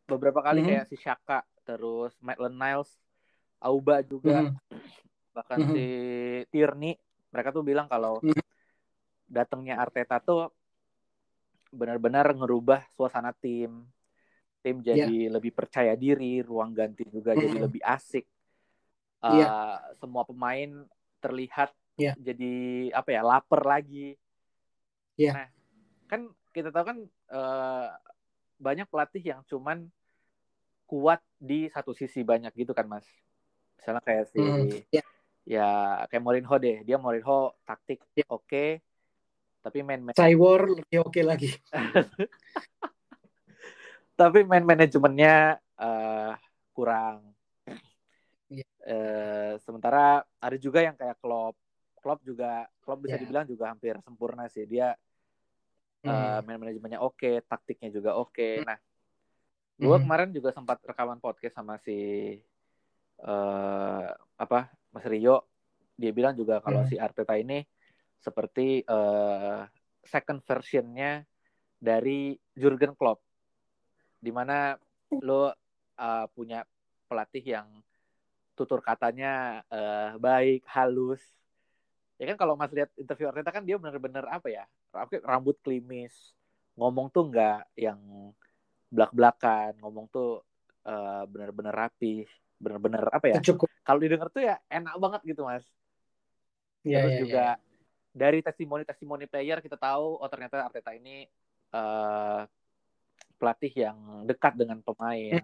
[0.06, 0.68] beberapa kali Mhm.
[0.70, 2.94] kayak si Shaka terus Maitland Niles
[3.58, 4.54] Auba juga Mhm.
[5.36, 5.74] bahkan Mhm.
[5.74, 5.84] si
[6.54, 6.94] Tierney
[7.34, 8.38] mereka tuh bilang kalau Mhm.
[9.26, 10.54] datangnya Arteta tuh
[11.74, 13.84] benar-benar ngerubah suasana tim
[14.64, 17.64] tim jadi lebih percaya diri ruang ganti juga jadi Mhm.
[17.68, 18.24] lebih asik
[19.24, 19.48] Iya.
[19.48, 20.84] Uh, semua pemain
[21.20, 22.12] terlihat Iya.
[22.16, 22.54] jadi
[22.92, 24.16] apa ya lapar lagi
[25.16, 25.32] Iya.
[25.32, 25.46] nah
[26.04, 26.20] kan
[26.52, 26.98] kita tahu kan
[27.32, 27.88] uh,
[28.56, 29.88] banyak pelatih yang cuman
[30.84, 33.08] kuat di satu sisi banyak gitu kan mas
[33.80, 34.84] misalnya kayak si Mhm.
[34.92, 35.04] Iya.
[35.44, 35.68] ya
[36.08, 38.28] kayak Mourinho deh dia Mourinho taktik Iya.
[38.28, 38.64] oke
[39.64, 41.48] tapi main Cywar lebih oke lagi.
[44.20, 46.32] tapi main manajemennya eh,
[46.76, 47.32] kurang.
[48.52, 48.68] Iya.
[48.84, 51.56] Eh, sementara ada juga yang kayak Klopp.
[51.98, 53.22] Klopp juga Klopp bisa Iya.
[53.24, 54.68] dibilang juga hampir sempurna sih.
[54.68, 54.92] Dia
[56.04, 56.44] eh, Hmm.
[56.44, 58.60] main manajemennya oke, taktiknya juga oke.
[58.60, 58.76] Nah,
[59.80, 60.04] gue Hmm.
[60.04, 61.96] kemarin juga sempat rekaman podcast sama si
[63.14, 65.48] eh, apa Mas Rio.
[65.96, 66.90] Dia bilang juga kalau Hmm.
[66.92, 67.64] si Arteta ini
[68.24, 69.60] seperti eh,
[70.08, 71.20] second versionnya
[71.76, 73.20] dari Jurgen Klopp
[74.24, 74.72] di mana
[75.20, 75.52] lo
[76.00, 76.64] uh, punya
[77.04, 77.68] pelatih yang
[78.56, 81.20] tutur katanya uh, baik halus
[82.16, 84.64] ya kan kalau mas lihat interview Arteta kan dia bener-bener apa ya
[85.28, 86.32] rambut klimis
[86.80, 88.00] ngomong tuh nggak yang
[88.88, 90.40] belak-belakan ngomong tuh
[90.88, 92.24] uh, bener-bener rapi
[92.56, 93.68] bener-bener apa ya Cukup.
[93.84, 95.68] kalau didengar tuh ya enak banget gitu mas
[96.84, 97.73] Iya, terus iya, juga iya.
[98.14, 101.26] Dari testimoni-testimoni player kita tahu oh ternyata Arteta ini
[101.74, 102.46] uh,
[103.34, 105.42] pelatih yang dekat dengan pemain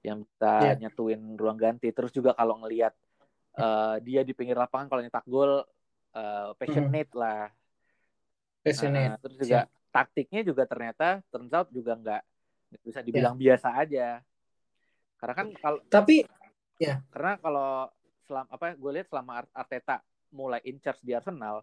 [0.00, 0.86] yang bisa Yeah.
[0.86, 1.92] nyatuin ruang ganti.
[1.92, 2.94] Terus juga kalau ngelihat
[3.60, 5.66] uh, dia di pinggir lapangan kalau nyetak gol
[6.14, 7.52] uh, passionate lah.
[8.64, 9.18] Passionate.
[9.18, 12.22] Uh, terus juga taktiknya juga ternyata turns out juga nggak
[12.86, 13.52] bisa dibilang Ya.
[13.52, 14.08] biasa aja.
[15.18, 16.24] Karena kan kalau Tapi
[17.12, 17.90] karena kalau
[18.24, 20.00] selama apa gue lihat selama Ar- Arteta
[20.30, 21.60] mulai in charge di Arsenal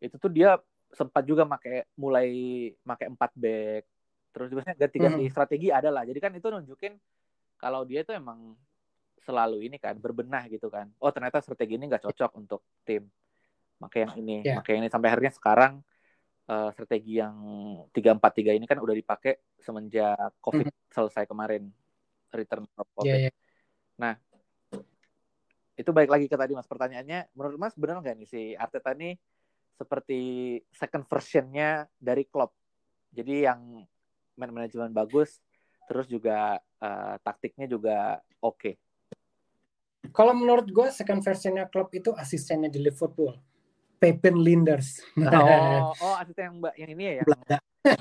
[0.00, 0.60] itu tuh dia
[0.92, 2.28] sempat juga make mulai
[2.72, 3.82] make empat back.
[4.32, 6.04] Terus biasanya ganti-ganti strategi ada lah.
[6.04, 6.94] Jadi kan itu nunjukin
[7.56, 8.52] kalau dia itu emang
[9.24, 10.92] selalu ini kan berbenah gitu kan.
[11.00, 13.08] Oh ternyata strategi ini nggak cocok untuk tim.
[13.80, 14.60] Maka yang ini Ya.
[14.60, 14.92] maka yang ini.
[14.92, 15.72] Sampai akhirnya sekarang
[16.46, 17.36] eh, strategi yang
[17.90, 21.66] tiga empat tiga ini kan udah dipakai semenjak covid selesai kemarin.
[22.30, 23.32] Return of covid.
[23.32, 23.32] ya,
[23.96, 24.12] ya.
[25.76, 26.64] itu baik lagi ke tadi mas.
[26.64, 29.16] Pertanyaannya menurut mas benar nggak nih si Arteta ini
[29.76, 30.20] seperti
[30.72, 32.56] second versionnya dari Klopp
[33.12, 33.84] jadi yang
[34.36, 35.40] main manajemen bagus
[35.86, 37.96] terus juga eh, taktiknya juga
[38.40, 38.80] oke
[40.14, 43.34] Kalau menurut gue second versionnya Klopp itu asistennya di Liverpool.
[43.98, 45.02] Pepin Linders.
[45.18, 47.58] oh oh asisten yang mbak yang ini ya yang Belanda.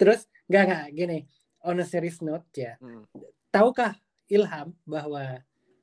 [0.00, 1.18] Terus nggak nggak gini.
[1.62, 2.74] On a serious note ya.
[2.82, 3.06] Hmm.
[3.54, 3.94] Tahukah
[4.26, 5.38] Ilham bahwa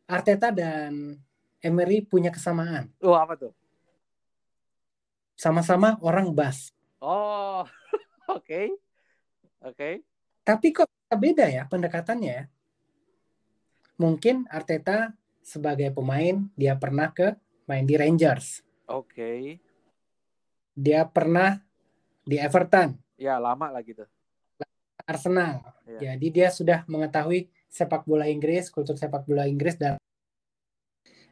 [0.10, 1.16] Arteta dan
[1.62, 2.90] Emery punya kesamaan?
[3.06, 3.54] oh apa tuh
[5.42, 6.70] Sama-sama orang Bas.
[7.02, 7.66] oh
[8.38, 8.78] oke
[9.66, 9.90] oke
[10.46, 12.44] Tapi kok beda ya pendekatannya ya?
[13.98, 17.34] Mungkin Arteta sebagai pemain dia pernah ke
[17.66, 18.62] main di Rangers.
[18.86, 19.58] oke
[20.78, 21.58] Dia pernah
[22.22, 24.06] di Everton, ya lama lah gitu
[25.10, 25.66] Arsenal.
[25.90, 26.14] Iya.
[26.14, 29.98] Jadi dia sudah mengetahui sepak bola Inggris, kultur sepak bola Inggris dan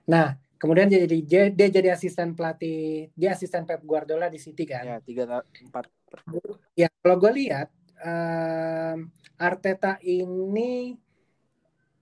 [0.10, 4.68] Nah, kemudian dia jadi dia, dia jadi asisten pelatih, dia asisten Pep Guardiola di City
[4.68, 4.84] kan.
[4.86, 5.88] ya tiga empat
[6.74, 7.70] Ya, kalau gue lihat
[8.02, 10.98] em, Arteta ini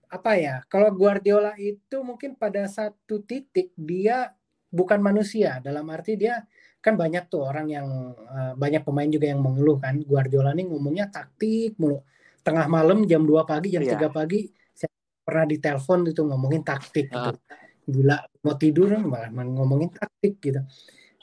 [0.08, 0.64] apa ya?
[0.66, 4.32] Kalau Guardiola itu mungkin pada satu titik dia
[4.72, 5.60] bukan manusia.
[5.60, 6.40] Dalam arti dia
[6.80, 10.00] kan banyak tuh orang yang eh, banyak pemain juga yang mengeluh kan.
[10.00, 12.00] Guardiola ini ngomongnya taktik mulu.
[12.40, 14.08] Tengah malam jam 2 pagi, jam Iya.
[14.08, 14.88] 3 pagi saya
[15.20, 17.36] pernah ditelepon itu ngomongin taktik gitu.
[17.36, 17.67] Ah.
[17.88, 20.60] Gila, mau tidur malah ngomongin taktik gitu.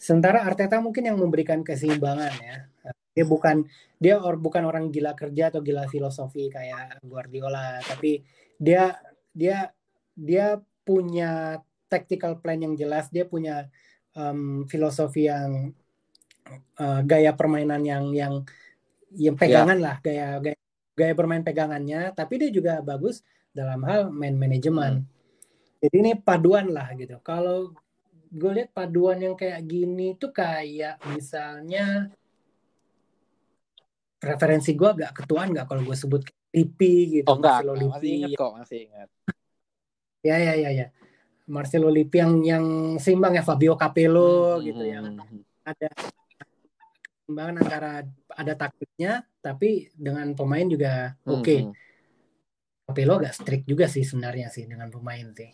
[0.02, 2.58] Sementara Arteta mungkin yang memberikan keseimbangan ya.
[3.16, 3.64] Dia bukan
[3.96, 8.26] dia or, bukan orang gila kerja atau gila filosofi kayak Guardiola, tapi
[8.60, 8.98] dia
[9.32, 9.72] dia
[10.18, 13.72] dia punya tactical plan yang jelas, dia punya
[14.18, 15.72] em, filosofi yang
[16.82, 18.34] eh, gaya permainan yang yang
[19.16, 20.60] yang pegangan lah, gaya gaya
[20.92, 23.24] gaya bermain pegangannya, tapi dia juga bagus
[23.56, 25.08] dalam hal main manajemen.
[25.84, 27.20] Jadi ini paduan lah gitu.
[27.22, 27.76] Kalau
[28.36, 32.12] gue lihat paduan yang kayak gini tuh kayak misalnya
[34.20, 36.22] referensi gue agak ketuaan nggak kalau gue sebut
[36.56, 37.92] Lippi gitu, oh enggak Marcelo enggak.
[37.92, 39.10] masih ingat kok masih ingat
[40.26, 40.88] Ya ya ya ya.
[41.46, 42.66] Marcelo Lippi yang yang
[42.98, 45.42] seimbang ya Fabio Capello Hmm, gitu hmm, yang hmm.
[45.62, 47.92] ada keseimbangan antara
[48.34, 51.46] ada taktiknya tapi dengan pemain juga oke.
[51.46, 51.60] Okay.
[51.62, 51.74] Hmm.
[52.86, 55.50] Tapi lo gak strict juga sih sebenarnya sih dengan pemain sih.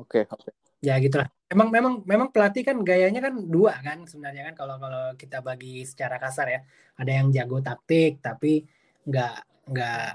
[0.00, 0.50] Oke, okay, oke.
[0.50, 0.52] Okay.
[0.84, 1.28] Ya gitulah.
[1.48, 5.86] Emang memang memang pelatih kan gayanya kan dua kan sebenarnya kan kalau kalau kita bagi
[5.86, 6.60] secara kasar ya.
[7.00, 8.62] Ada yang jago taktik tapi
[9.06, 9.34] nggak
[9.70, 10.08] nggak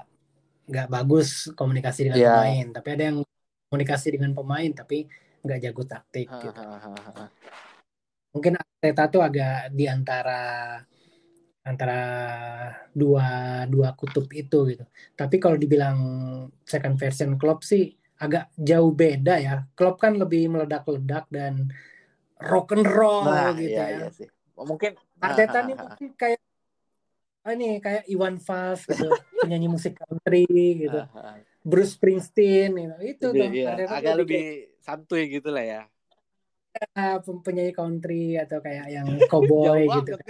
[0.70, 2.32] nggak bagus komunikasi dengan yeah.
[2.38, 2.66] pemain.
[2.76, 3.18] Tapi ada yang
[3.66, 5.06] komunikasi dengan pemain tapi
[5.40, 6.60] nggak jago taktik gitu
[8.30, 10.78] mungkin Arteta tuh agak di antara
[11.60, 12.00] antara
[12.96, 14.84] dua dua kutub itu gitu.
[15.12, 15.98] Tapi kalau dibilang
[16.64, 19.64] second version Klopp sih agak jauh beda ya.
[19.72, 21.72] Klopp kan lebih meledak-ledak dan
[22.36, 23.98] rock and roll nah, gitu iya, ya.
[24.04, 24.28] Iya sih.
[24.60, 26.40] Mungkin Arteta nih mungkin kayak
[27.40, 29.08] ah, ini kayak Iwan Fals gitu,
[29.40, 30.44] penyanyi musik country
[30.84, 31.00] gitu.
[31.64, 32.96] Bruce Springsteen gitu.
[33.00, 33.48] Itu tuh.
[33.48, 35.82] Iya, agak lebih santuy gitu lah ya
[37.44, 40.14] penyanyi country atau kayak yang cowboy gitu.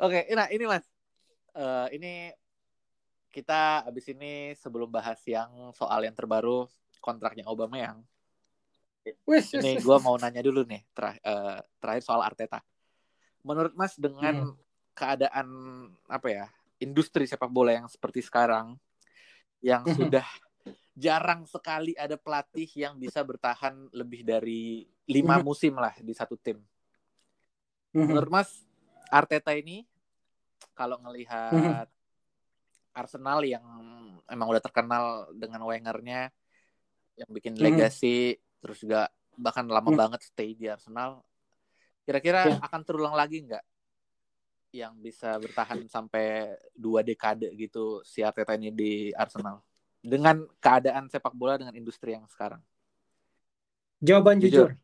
[0.00, 0.84] Oke, nah ini mas,
[1.54, 2.34] uh, ini
[3.30, 6.66] kita abis ini sebelum bahas yang soal yang terbaru
[6.98, 7.98] kontraknya Obama yang
[9.30, 12.60] ini gue mau nanya dulu nih ter uh, terakhir soal Arteta.
[13.40, 14.56] Menurut Mas dengan hmm.
[14.92, 15.48] keadaan
[16.04, 16.46] apa ya
[16.80, 18.74] industri sepak bola yang seperti sekarang,
[19.60, 19.94] yang mhm.
[19.94, 20.26] sudah
[20.96, 25.44] jarang sekali ada pelatih yang bisa bertahan lebih dari lima mhm.
[25.44, 26.58] musim lah di satu tim.
[27.92, 28.04] Mhm.
[28.08, 28.64] Menurut Mas,
[29.12, 29.84] Arteta ini
[30.80, 31.84] kalau ngelihat
[32.96, 33.64] Arsenal yang
[34.24, 36.32] emang udah terkenal dengan Wengernya
[37.20, 41.20] yang bikin legacy terus juga bahkan lama banget stay di Arsenal
[42.08, 42.64] kira-kira yeah.
[42.64, 43.64] akan terulang lagi nggak
[44.72, 49.60] yang bisa bertahan sampai dua dekade gitu si Arteta ini di Arsenal
[50.00, 52.62] dengan keadaan sepak bola dengan industri yang sekarang?
[54.00, 54.72] Jawaban jujur.
[54.72, 54.80] jujur.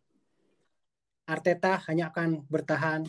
[1.27, 3.09] Arteta hanya akan bertahan.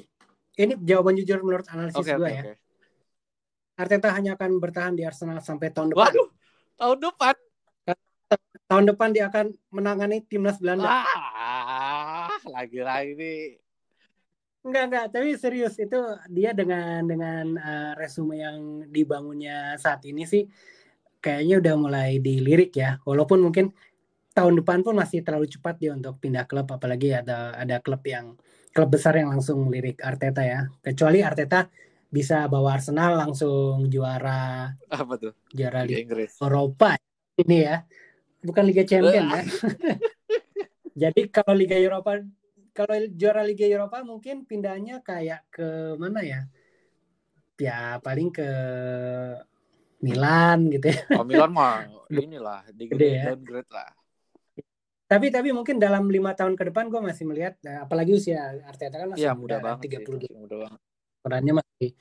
[0.57, 2.43] Ini jawaban jujur menurut analisis okay, gue okay, ya.
[2.47, 2.57] Okay.
[3.77, 6.09] Arteta hanya akan bertahan di Arsenal sampai tahun depan.
[6.09, 6.29] Waduh,
[6.81, 7.35] tahun depan.
[8.67, 11.07] Tahun depan dia akan menangani timnas Belanda.
[11.07, 13.63] Ah, lagi-lagi nih
[14.67, 15.95] Enggak enggak, tapi serius itu
[16.27, 20.43] dia dengan dengan uh, resume yang dibangunnya saat ini sih
[21.23, 22.99] kayaknya udah mulai dilirik ya.
[23.07, 23.71] Walaupun mungkin
[24.35, 28.35] tahun depan pun masih terlalu cepat dia untuk pindah klub apalagi ada ada klub yang
[28.75, 30.67] klub besar yang langsung melirik Arteta ya.
[30.83, 31.71] Kecuali Arteta
[32.07, 35.33] bisa bawa Arsenal langsung juara apa tuh?
[35.51, 36.39] Juara Liga Inggris.
[36.39, 36.95] Eropa
[37.35, 37.83] ini ya.
[38.41, 39.43] Bukan Liga Champion ya.
[41.07, 42.23] Jadi kalau Liga Eropa
[42.71, 46.41] kalau juara Liga Eropa mungkin pindahnya kayak ke mana ya?
[47.57, 48.49] Ya paling ke
[49.99, 51.01] Milan gitu ya.
[51.17, 53.33] Oh Milan mah inilah di ya.
[53.33, 53.91] downgrade lah.
[55.07, 59.15] Tapi tapi mungkin dalam lima tahun ke depan gue masih melihat, apalagi usia Arteta kan
[59.15, 60.81] masih ya, muda, muda banget, 30 muda banget.
[61.27, 61.91] Perannya masih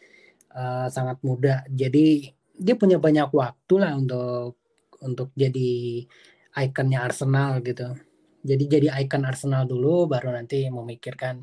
[0.54, 1.66] uh, sangat muda.
[1.66, 4.62] Jadi dia punya banyak waktu lah untuk
[5.02, 6.06] untuk jadi
[6.54, 7.98] ikonnya Arsenal gitu.
[8.46, 11.42] Jadi jadi ikon Arsenal dulu baru nanti memikirkan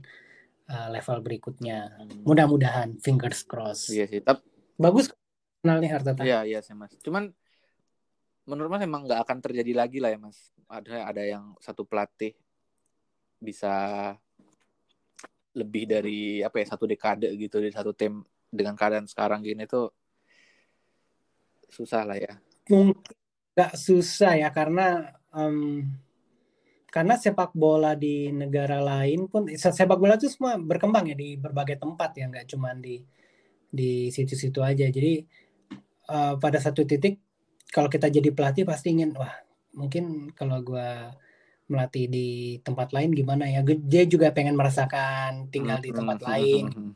[0.71, 2.07] uh, level berikutnya.
[2.23, 3.91] Mudah-mudahan fingers cross.
[3.91, 4.23] Iya sih.
[4.23, 4.39] Tapi
[4.79, 6.23] bagus Arsenal nih Arteta.
[6.23, 6.95] Iya iya sih Mas.
[7.03, 7.27] Cuman
[8.47, 10.55] menurut Mas emang nggak akan terjadi lagi lah ya Mas.
[10.71, 12.33] Ada ada yang satu pelatih
[13.43, 13.75] bisa
[15.53, 19.89] lebih dari apa ya satu dekade gitu di satu tim dengan keadaan sekarang gini tuh
[21.69, 22.33] susah lah ya.
[22.69, 25.85] Nggak susah ya karena um,
[26.93, 31.81] karena sepak bola di negara lain pun sepak bola itu semua berkembang ya di berbagai
[31.81, 33.01] tempat ya nggak cuma di
[33.73, 35.25] di situ-situ aja jadi
[36.13, 37.17] uh, pada satu titik
[37.73, 39.33] kalau kita jadi pelatih pasti ingin wah
[39.73, 40.89] mungkin kalau gue
[41.67, 42.27] melatih di
[42.61, 43.63] tempat lain gimana ya?
[43.63, 46.65] Dia juga pengen merasakan tinggal di tempat hmm, hmm, lain.
[46.71, 46.93] hmm,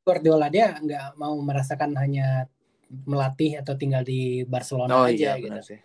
[0.00, 2.48] Guardiola dia nggak mau merasakan hanya
[2.90, 5.60] melatih atau tinggal di Barcelona oh, aja iya, gitu.
[5.62, 5.80] sih.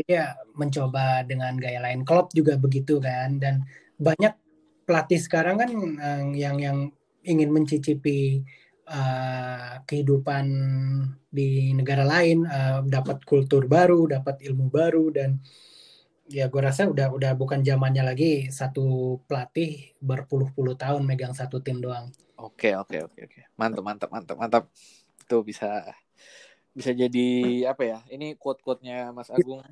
[0.00, 2.06] Dia mencoba dengan gaya lain.
[2.06, 3.36] Klopp juga begitu kan?
[3.36, 3.66] Dan
[4.00, 4.32] banyak
[4.88, 6.78] pelatih sekarang kan uh, yang yang
[7.28, 8.40] ingin mencicipi
[8.88, 10.46] uh, kehidupan
[11.28, 15.36] di negara lain, uh, dapat kultur baru, dapat ilmu baru dan
[16.28, 21.80] ya gue rasa udah udah bukan zamannya lagi satu pelatih berpuluh-puluh tahun megang satu tim
[21.80, 22.12] doang.
[22.36, 24.64] Oke oke oke oke mantap mantap mantap mantap
[25.24, 25.82] itu bisa
[26.76, 27.28] bisa jadi
[27.66, 27.98] apa ya?
[28.12, 29.64] Ini quote-quote-nya Mas Agung.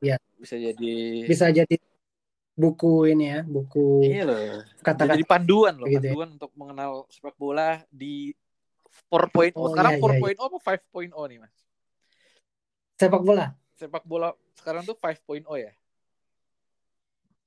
[0.00, 0.16] Ya.
[0.38, 1.76] Bisa jadi bisa jadi
[2.54, 4.38] buku ini ya, buku Iya loh.
[4.80, 5.12] Kata -kata.
[5.18, 6.14] Jadi panduan loh, gitu ya.
[6.14, 6.34] panduan ya.
[6.38, 8.30] untuk mengenal sepak bola di
[9.10, 9.58] 4.0.
[9.58, 10.44] Oh, sekarang iya, 4.0 iya, iya.
[10.46, 11.54] apa 5.0 nih, Mas?
[12.94, 13.46] Sepak bola.
[13.74, 15.74] Sepak bola sekarang tuh 5.0 ya?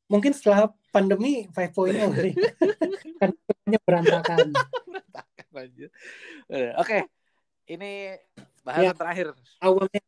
[0.07, 2.31] Mungkin setelah pandemi 5.0 kali.
[3.19, 4.47] kan semuanya berantakan.
[4.87, 5.87] berantakan aja.
[6.81, 6.97] Oke.
[7.67, 8.15] Ini
[8.63, 8.93] bahasan Ya.
[8.95, 9.27] terakhir.
[9.59, 10.01] Awalnya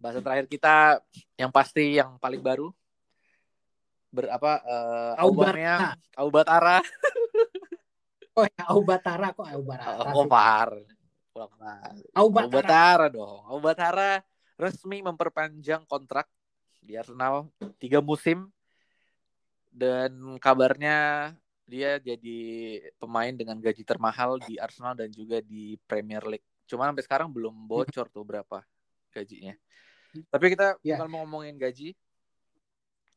[0.00, 1.04] Bahasan terakhir kita
[1.36, 2.72] yang pasti yang paling baru
[4.08, 5.92] berapa uh, Aubatara.
[6.16, 6.76] Aubatara.
[8.40, 10.08] oh ya Aubatara kok Aubatara.
[10.16, 10.72] Oh, par.
[11.36, 11.92] Aubatara.
[12.16, 13.44] Aubatara dong.
[13.44, 14.24] Aubatara
[14.56, 16.24] resmi memperpanjang kontrak
[16.80, 18.48] di Arsenal tiga musim
[19.70, 20.98] dan kabarnya
[21.64, 22.38] dia jadi
[22.98, 26.46] pemain dengan gaji termahal di Arsenal dan juga di Premier League.
[26.66, 28.66] Cuma sampai sekarang belum bocor tuh berapa
[29.14, 29.54] gajinya.
[30.26, 30.98] Tapi kita Ya.
[30.98, 31.94] bukan mau ngomongin gaji.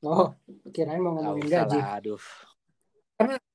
[0.04, 0.36] Oh,
[0.70, 1.80] kirain mau ngomongin usah gaji.
[1.82, 2.22] lah, aduh.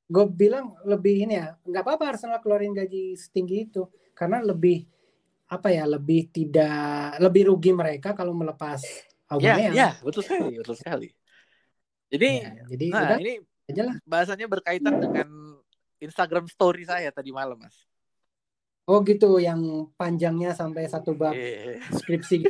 [0.08, 3.84] Gue bilang lebih ini ya, nggak apa-apa Arsenal keluarin gaji setinggi itu
[4.16, 4.88] karena lebih
[5.52, 8.80] apa ya, lebih tidak lebih rugi mereka kalau melepas
[9.28, 9.74] Ya, Aubameyang.
[9.76, 11.08] ya, betul sekali, betul sekali.
[12.08, 13.34] Jadi, Ya, jadi nah udah ini
[13.68, 13.94] aja lah.
[14.02, 15.28] bahasanya berkaitan dengan
[15.98, 17.76] Instagram story saya tadi malam, Mas.
[18.88, 19.60] Oh gitu, yang
[19.94, 22.40] panjangnya sampai satu bab Eh, skripsi.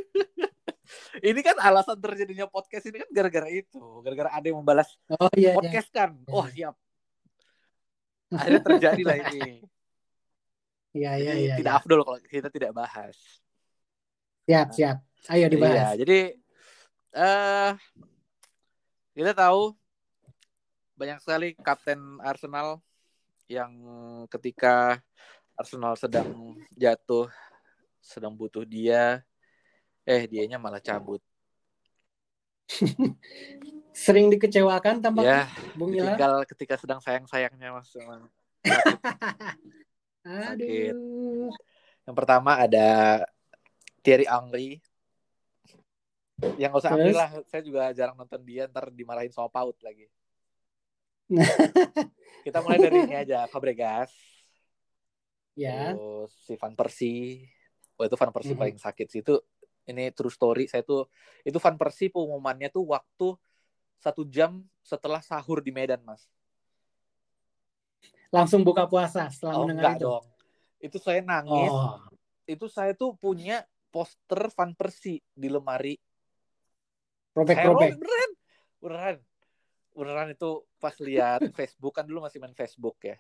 [1.21, 5.53] Ini kan alasan terjadinya podcast ini kan gara-gara itu, gara-gara ada yang membalas Oh iya,
[5.53, 5.53] iya.
[5.53, 6.17] podcast kan.
[6.31, 6.73] Oh siap.
[8.31, 9.41] Akhirnya terjadi lah ini.
[10.89, 11.55] Iya, iya, iya.
[11.61, 11.81] tidak iya.
[11.85, 13.15] afdol kalau kita tidak bahas.
[14.49, 14.97] Siap, siap.
[15.29, 15.95] Ayo Iya, dibahas.
[16.01, 16.19] jadi
[17.13, 17.71] eh
[19.19, 19.75] kita tahu
[20.95, 22.79] banyak sekali kapten Arsenal
[23.51, 23.75] yang
[24.31, 25.03] ketika
[25.59, 27.27] Arsenal sedang jatuh,
[27.99, 29.27] sedang butuh dia,
[30.07, 31.19] eh dianya malah cabut.
[34.07, 36.15] Sering dikecewakan tampaknya, Ya, Bung Ilham.
[36.15, 37.91] ditinggal ketika sedang sayang-sayangnya Mas.
[40.23, 40.95] Sakit.
[40.95, 41.51] Aduh.
[42.07, 42.87] Yang pertama ada
[44.07, 44.79] Thierry Henry.
[46.39, 47.03] Yang gak usah Terus?
[47.03, 50.07] ambil lah, saya juga jarang nonton dia, ntar dimarahin soal paut lagi.
[52.47, 54.15] Kita mulai dari ini aja, Fabregas.
[55.59, 55.93] Ya.
[55.99, 57.51] Terus si Van Persie.
[57.99, 58.63] Oh itu Van Persie Mhm.
[58.63, 59.21] paling sakit sih.
[59.27, 59.43] Itu
[59.91, 60.71] ini true story.
[60.71, 61.11] Saya tuh
[61.43, 63.35] itu Van Persie pengumumannya tuh waktu
[63.99, 66.31] satu jam setelah sahur di Medan, Mas.
[68.31, 70.07] Langsung buka puasa setelah Oh mendengar itu.
[70.07, 70.25] dong.
[70.79, 71.75] Itu saya nangis.
[71.75, 71.99] Oh.
[72.47, 75.99] Itu saya tuh punya poster Van Persie di lemari.
[77.39, 77.91] Saya Robek-robek.
[77.95, 78.31] robek, beneran.
[78.83, 79.17] Beneran.
[79.95, 80.51] Beneran itu
[80.83, 83.17] pas lihat Facebook kan dulu masih main Facebook ya.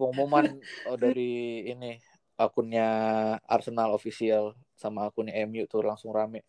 [0.00, 0.56] Pengumuman
[0.88, 2.00] oh, dari ini
[2.40, 2.88] akunnya
[3.44, 6.40] Arsenal official sama akunnya MU tuh langsung rame.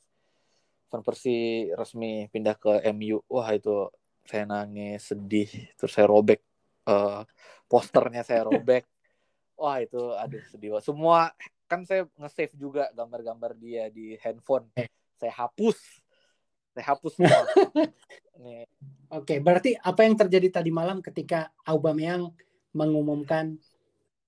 [0.88, 3.20] Van Persie resmi pindah ke MU.
[3.28, 3.92] Wah itu
[4.24, 5.52] saya nangis, sedih.
[5.76, 6.40] Terus saya robek
[6.88, 7.22] eh,
[7.68, 8.88] posternya saya robek.
[9.60, 10.80] Wah itu aduh sedih.
[10.80, 10.88] banget.
[10.88, 11.20] Semua
[11.68, 14.68] kan saya nge-save juga gambar-gambar dia di handphone.
[14.80, 14.88] Eh.
[15.16, 16.01] Saya hapus.
[16.72, 17.42] Saya hapus semua.
[19.20, 22.32] Oke, berarti apa yang terjadi tadi malam ketika Aubameyang
[22.72, 23.60] mengumumkan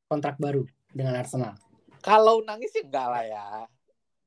[0.05, 1.55] kontrak baru dengan Arsenal?
[2.03, 3.45] kalau nangis sih enggak lah ya.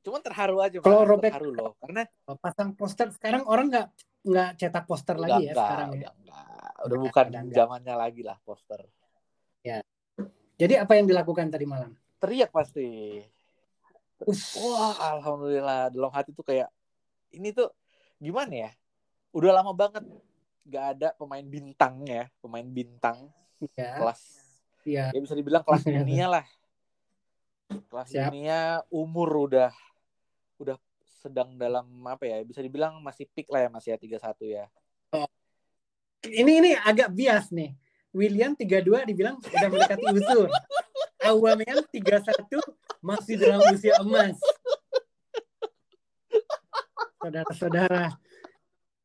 [0.00, 2.08] Cuman terharu aja Kalau robek- terharu loh karena
[2.40, 3.86] Pasang poster sekarang orang nggak
[4.24, 5.92] nggak cetak poster enggak, lagi ya enggak, sekarang ya.
[5.92, 6.46] udah enggak.
[6.56, 7.58] Udah Udah bukan udah enggak.
[7.60, 8.80] zamannya lagi lah poster.
[10.56, 11.92] Jadi apa yang dilakukan tadi malam?
[12.16, 13.20] Teriak pasti.
[14.56, 16.72] Wah, alhamdulillah dalam hati tuh kayak
[17.36, 17.68] ini tuh
[18.18, 18.70] gimana ya?
[19.32, 20.04] Udah lama banget
[20.66, 23.30] nggak ada pemain bintang ya, pemain bintang
[23.72, 24.20] Ya, kelas
[24.84, 25.08] ya.
[25.16, 26.44] ya bisa dibilang kelas dunia lah.
[27.88, 28.28] Kelas Siap.
[28.28, 29.72] dunia umur udah
[30.60, 30.76] udah
[31.24, 32.44] sedang dalam apa ya?
[32.44, 34.64] Bisa dibilang masih peak lah ya masih ya 31 ya.
[36.26, 37.72] Ini ini agak bias nih.
[38.12, 40.48] William 32 dibilang udah mendekati usul.
[41.24, 42.48] Aubameyang 31
[43.00, 44.36] masih dalam usia emas.
[47.26, 48.06] Saudara-saudara,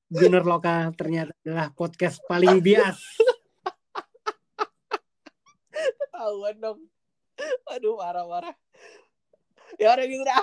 [0.06, 3.02] Gunner Lokal ternyata adalah podcast paling bias.
[6.14, 6.86] Tahuan dong.
[7.74, 8.54] Aduh, marah-marah.
[9.82, 10.38] Ya udah gitu dah.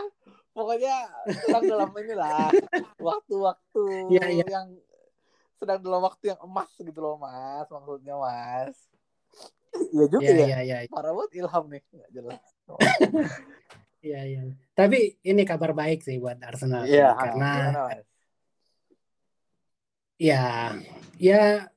[0.51, 1.07] Pokoknya
[1.47, 2.51] sedang dalam inilah
[2.99, 4.47] waktu-waktu Iya, iya.
[4.51, 4.75] yang
[5.63, 7.71] sedang dalam waktu yang emas gitu loh, Mas.
[7.71, 8.75] Maksudnya, Mas.
[9.95, 10.47] Iya juga Iya, ya.
[10.67, 10.91] iya, iya.
[10.91, 11.83] Parah banget ilham nih.
[11.95, 12.43] Nggak jelas.
[13.99, 14.41] Iya, iya.
[14.75, 16.87] Tapi ini kabar baik sih buat Arsenal.
[16.87, 17.51] Iya, karena
[20.19, 20.75] ya
[21.15, 21.71] ya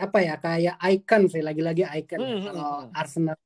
[0.00, 2.96] apa ya kayak icon sih lagi-lagi icon Hmm, hmm, kalau hmm.
[2.96, 3.36] Arsenal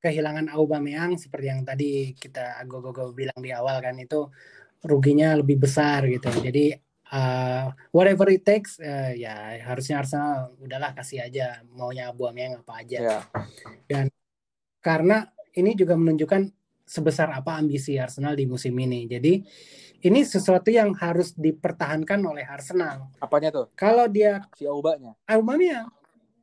[0.00, 4.32] kehilangan Aubameyang seperti yang tadi kita go-go bilang di awal kan itu
[4.80, 6.80] ruginya lebih besar gitu jadi
[7.12, 13.20] uh, whatever it takes uh, ya harusnya Arsenal udahlah kasih aja maunya Aubameyang apa aja
[13.92, 14.08] Iya.
[14.80, 16.59] karena ini juga menunjukkan
[16.90, 19.06] sebesar apa ambisi Arsenal di musim ini.
[19.06, 19.38] Jadi
[20.02, 23.14] ini sesuatu yang harus dipertahankan oleh Arsenal.
[23.22, 23.66] Apanya tuh?
[23.78, 25.14] Kalau dia Si Aubameyang.
[25.30, 25.86] Aubameyang,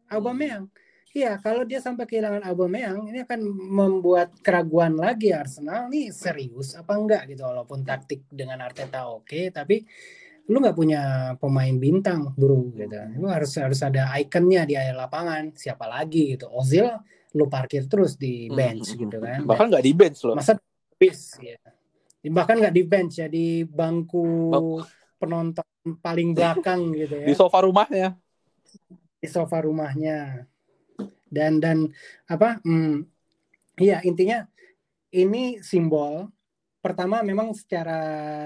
[0.08, 0.72] Aubameyang.
[1.12, 6.94] Iya, kalau dia sampai kehilangan Aubameyang, ini akan membuat keraguan lagi Arsenal nih serius apa
[6.96, 7.44] enggak gitu.
[7.44, 9.84] Walaupun taktik dengan Arteta oke, tapi
[10.48, 11.02] lu nggak punya
[11.42, 12.96] pemain bintang, bro gitu.
[13.20, 15.44] Lu harus harus ada ikonnya di akhir lapangan.
[15.58, 16.48] Siapa lagi gitu?
[16.54, 16.88] Ozil
[17.38, 19.00] lu parkir terus di bench Hmm.
[19.00, 19.40] gitu kan.
[19.44, 20.34] Bahkan nggak di bench loh.
[20.34, 20.58] Masa
[20.96, 21.56] bis ya.
[22.24, 24.82] Bahkan nggak di bench ya di bangku Bangku.
[25.16, 25.66] penonton
[25.98, 28.18] paling belakang gitu ya Di sofa rumahnya.
[29.18, 30.46] di sofa rumahnya
[31.26, 31.90] dan dan
[32.26, 33.02] apa hmm,
[33.76, 34.46] iya intinya
[35.10, 36.30] ini simbol
[36.78, 37.98] pertama memang secara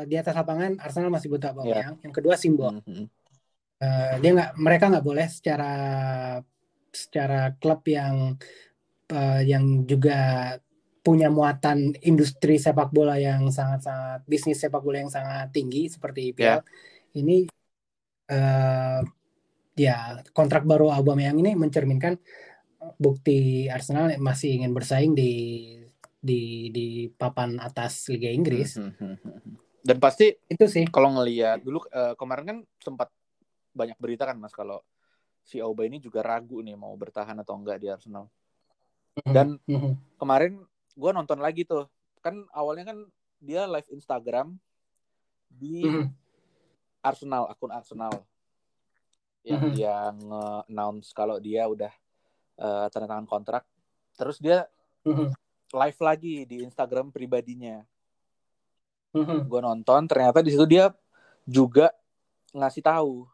[0.01, 3.05] di atas lapangan Arsenal masih butuh Aubameyang yang kedua simbol Mhm.
[3.77, 5.73] Eh, dia nggak mereka nggak boleh secara
[6.87, 8.39] secara klub yang
[9.11, 10.17] eh, yang juga
[11.01, 16.61] punya muatan industri sepak bola yang sangat-sangat bisnis sepak bola yang sangat tinggi seperti IPL
[17.17, 17.49] ini
[18.29, 19.01] eh,
[19.75, 19.97] ya
[20.31, 22.15] kontrak baru Aubameyang ini mencerminkan
[22.97, 25.31] bukti Arsenal masih ingin bersaing di
[26.21, 29.17] di di papan atas Liga Inggris Mhm.
[29.81, 33.09] Dan pasti itu sih kalau ngelihat dulu eh, kemarin kan sempat
[33.73, 34.85] banyak berita kan mas kalau
[35.41, 38.29] si Auba ini juga ragu nih mau bertahan atau enggak di Arsenal.
[39.19, 39.99] Dan Mhm.
[40.15, 40.63] kemarin
[40.95, 41.87] gue nonton lagi tuh
[42.21, 42.97] kan awalnya kan
[43.41, 44.55] dia live Instagram
[45.49, 46.05] di Mhm.
[47.01, 48.13] Arsenal akun Arsenal
[49.41, 49.73] yang Mhm.
[49.73, 51.91] dia nge-announce kalau dia udah
[52.61, 53.65] eh, tanda tangan kontrak.
[54.13, 54.69] Terus dia
[55.01, 55.33] Mhm.
[55.73, 57.81] live lagi di Instagram pribadinya.
[59.17, 59.49] Mhm.
[59.49, 60.93] Gue nonton ternyata di situ dia
[61.41, 61.89] juga
[62.53, 63.25] ngasih tahu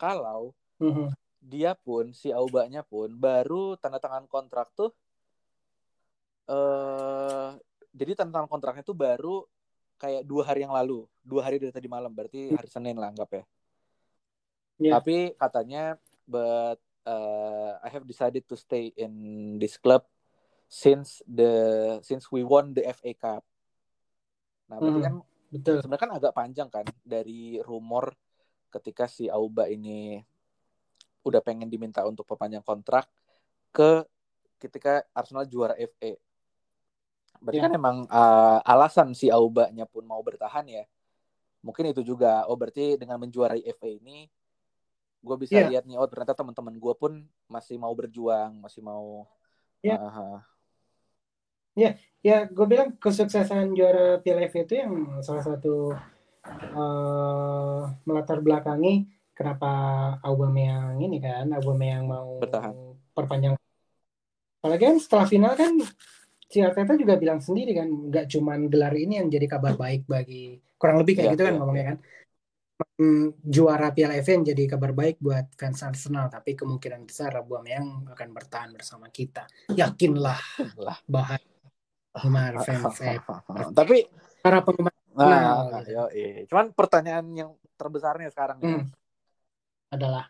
[0.00, 1.12] kalau Mhm.
[1.44, 4.96] dia pun si Aubanya pun baru tanda tangan kontrak tuh
[6.50, 7.48] eh
[7.94, 9.46] jadi tanda tangan kontraknya tuh baru
[9.96, 13.30] kayak dua hari yang lalu dua hari dari tadi malam berarti hari Senin lah anggap
[13.30, 13.44] ya
[14.80, 14.96] Ya.
[14.96, 19.12] tapi katanya but uh, I have decided to stay in
[19.60, 20.08] this club
[20.72, 21.52] since the
[22.00, 23.44] since we won the FA Cup
[24.72, 25.04] nah berarti Mhm.
[25.04, 25.14] kan
[25.52, 28.16] betul sebenarnya kan agak panjang kan dari rumor
[28.72, 30.16] ketika si Auba ini
[31.20, 33.04] udah pengen diminta untuk perpanjang kontrak
[33.76, 34.08] ke
[34.56, 36.16] ketika Arsenal juara FA.
[37.40, 37.64] Berarti Ya.
[37.66, 40.84] kan emang uh, alasan si Aubanya pun mau bertahan ya.
[41.64, 42.44] Mungkin itu juga.
[42.48, 44.28] Oh berarti dengan menjuarai FA ini
[45.20, 45.68] gue bisa Ya.
[45.68, 47.12] lihat nih oh ternyata teman-teman gue pun
[47.44, 49.28] masih mau berjuang, masih mau
[49.80, 49.96] Ya.
[49.96, 50.44] Ah,
[52.20, 54.92] ya gue bilang kesuksesan juara Piala FA itu yang
[55.24, 55.96] salah satu
[56.44, 59.70] eh melatar belakangi kenapa
[60.20, 62.72] Aubameyang ini kan Aubameyang mau Bertahan.
[63.16, 63.54] perpanjang
[64.60, 65.72] apalagi kan setelah final kan
[66.58, 70.98] Arteta juga bilang sendiri kan nggak cuman gelar ini yang jadi kabar baik bagi kurang
[70.98, 71.98] lebih kayak Iya, gitu kan iya, ngomongnya kan.
[73.00, 78.08] Hmm, juara Piala FA yang jadi kabar baik buat fans Arsenal tapi kemungkinan besar Aubameyang
[78.08, 79.46] akan bertahan bersama kita.
[79.70, 80.40] Yakinlah.
[80.80, 80.98] Lah.
[81.06, 81.44] bahaya.
[82.10, 83.20] Penggemar fans eh,
[83.70, 84.02] Tapi
[84.42, 86.02] para penggemar nah, gitu.
[86.50, 88.86] cuman pertanyaan yang terbesarnya sekarang nih, Hmm.
[89.94, 90.26] adalah.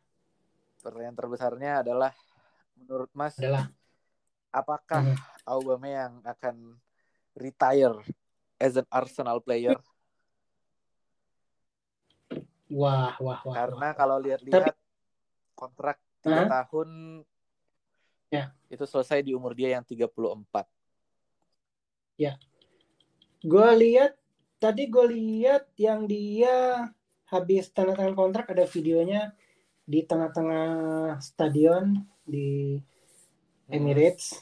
[0.82, 2.12] Pertanyaan terbesarnya adalah
[2.76, 3.70] menurut Mas adalah.
[4.50, 5.18] apakah Hmm.
[5.50, 6.78] Aubameyang akan
[7.34, 7.98] retire
[8.62, 9.74] as an Arsenal player?
[12.70, 13.98] wah wah wah Karena wah.
[13.98, 14.78] kalau lihat-lihat
[15.58, 16.50] kontrak tiga Hah?
[16.62, 17.20] tahun
[18.30, 18.54] Ya.
[18.70, 20.70] itu selesai di umur dia yang 34.
[23.42, 24.14] gue lihat
[24.62, 26.86] tadi gue lihat yang dia
[27.26, 29.34] habis tanda tangan kontrak ada videonya
[29.82, 32.78] di tengah-tengah stadion di
[33.66, 34.38] Emirates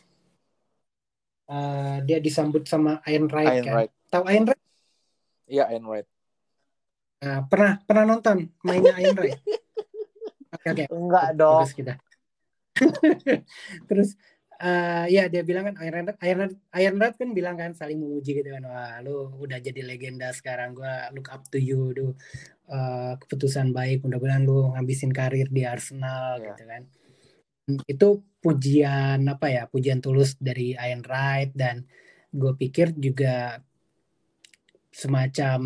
[1.48, 3.92] Eh, dia disambut sama Ian Wright Ian kan Wright.
[4.06, 4.62] tahu Ian Wright
[5.48, 6.04] Iya, Ian Wright.
[7.18, 9.40] Nah, pernah pernah nonton mainnya Ian Wright
[10.54, 11.94] oke oke Enggak Bagus kita.
[13.88, 14.14] Terus
[14.58, 17.96] eh, ya dia bilang kan Iron Red, Iron Red, Iron Red kan bilang kan saling
[17.96, 22.12] memuji gitu kan wah lu udah jadi legenda sekarang gua look up to you tuh
[22.68, 26.52] Eh, keputusan baik mudah-mudahan lu ngabisin karir di Arsenal Ya.
[26.52, 26.84] gitu kan
[27.84, 28.08] itu
[28.38, 31.84] pujian apa ya pujian tulus dari Iron Wright dan
[32.32, 33.60] gue pikir juga
[34.98, 35.60] semacam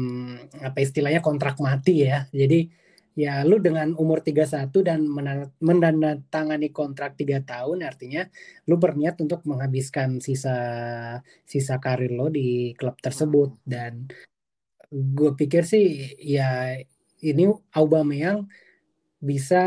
[0.61, 2.27] apa istilahnya kontrak mati ya.
[2.29, 2.69] Jadi
[3.13, 5.05] ya lu dengan umur 31 dan
[5.61, 8.25] menandatangani kontrak tiga tahun artinya
[8.69, 10.57] lu berniat untuk menghabiskan sisa
[11.45, 13.57] sisa karir lo di klub tersebut.
[13.65, 14.11] Dan
[14.93, 16.77] gue pikir sih ya
[17.23, 18.49] ini Aubameyang
[19.23, 19.63] bisa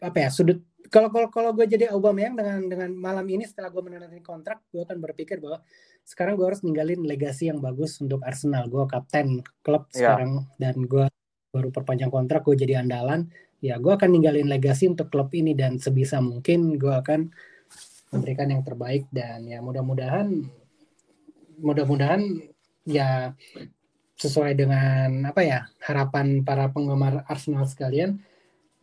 [0.00, 3.78] apa ya sudut kalau kalau kalau gue jadi Aubameyang dengan dengan malam ini setelah gue
[3.78, 5.62] menandatangani kontrak, gue akan berpikir bahwa
[6.02, 8.66] sekarang gue harus ninggalin legasi yang bagus untuk Arsenal.
[8.66, 10.18] Gue kapten klub Ya.
[10.18, 11.06] sekarang dan gue
[11.54, 13.30] baru perpanjang kontrak, gue jadi andalan.
[13.60, 17.30] Ya, gue akan ninggalin legasi untuk klub ini dan sebisa mungkin gue akan
[18.10, 20.42] memberikan yang terbaik dan ya mudah-mudahan
[21.60, 22.42] mudah-mudahan
[22.88, 23.36] ya
[24.18, 28.18] sesuai dengan apa ya harapan para penggemar Arsenal sekalian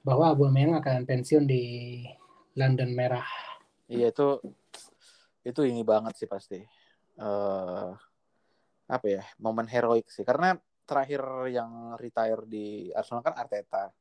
[0.07, 1.63] bahwa Aubameyang akan pensiun di
[2.55, 3.27] London Merah.
[3.91, 4.39] Iya itu
[5.43, 6.63] itu ini banget sih pasti.
[7.17, 7.89] eh
[8.87, 10.55] apa ya momen heroik sih karena
[10.87, 11.19] terakhir
[11.51, 13.91] yang retire di Arsenal kan Arteta.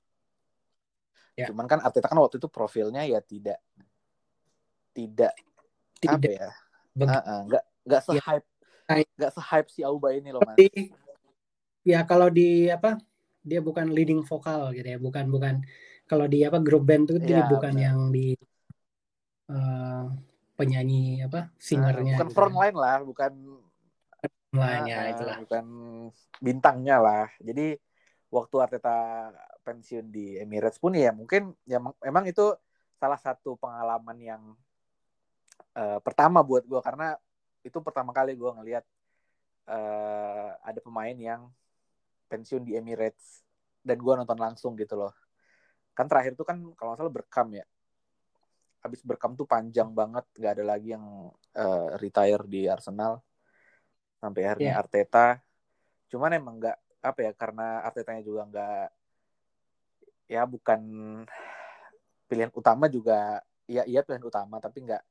[1.35, 1.51] Ya.
[1.51, 3.59] Cuman kan Arteta kan waktu itu profilnya ya tidak
[4.95, 5.35] tidak
[6.07, 6.51] apa Tidak ya
[6.95, 8.23] beg- Heeh, nggak nggak se Ya.
[8.23, 8.47] hype
[8.87, 9.11] Hype.
[9.19, 10.57] nggak se hype si Auba ini loh mas.
[11.83, 13.01] Ya kalau di apa
[13.43, 15.55] dia bukan leading vokal gitu ya, bukan bukan
[16.11, 17.85] kalau di apa grup band tuh dia Iya, bukan benar.
[17.87, 18.21] yang di
[19.51, 20.03] eh,
[20.59, 20.97] penyanyi
[21.27, 22.61] apa singernya bukan gitu front kan.
[22.61, 23.33] line lah, bukan
[24.57, 25.37] Line, ya Ah, itulah.
[25.43, 25.65] bukan
[26.41, 27.27] bintangnya lah.
[27.49, 27.77] Jadi
[28.33, 28.91] waktu Arteta
[29.67, 32.43] pensiun di Emirates pun ya mungkin ya emang itu
[33.01, 34.43] salah satu pengalaman yang
[35.77, 37.17] eh, pertama buat gue karena
[37.67, 38.85] itu pertama kali gue ngelihat
[39.71, 41.43] eh, ada pemain yang
[42.31, 43.43] pensiun di Emirates
[43.87, 45.13] dan gue nonton langsung gitu loh.
[45.97, 47.65] Kan terakhir tuh kan kalau nggak salah berkam ya.
[48.85, 53.19] Habis berkam tuh panjang banget, nggak ada lagi yang eh, retire di Arsenal
[54.21, 54.81] sampai akhirnya Iya.
[54.85, 55.27] Arteta.
[56.13, 58.87] Cuman emang nggak apa ya karena Artetanya juga nggak
[60.27, 60.81] ya bukan
[62.27, 63.39] pilihan utama juga
[63.71, 65.03] ya iya pilihan utama tapi nggak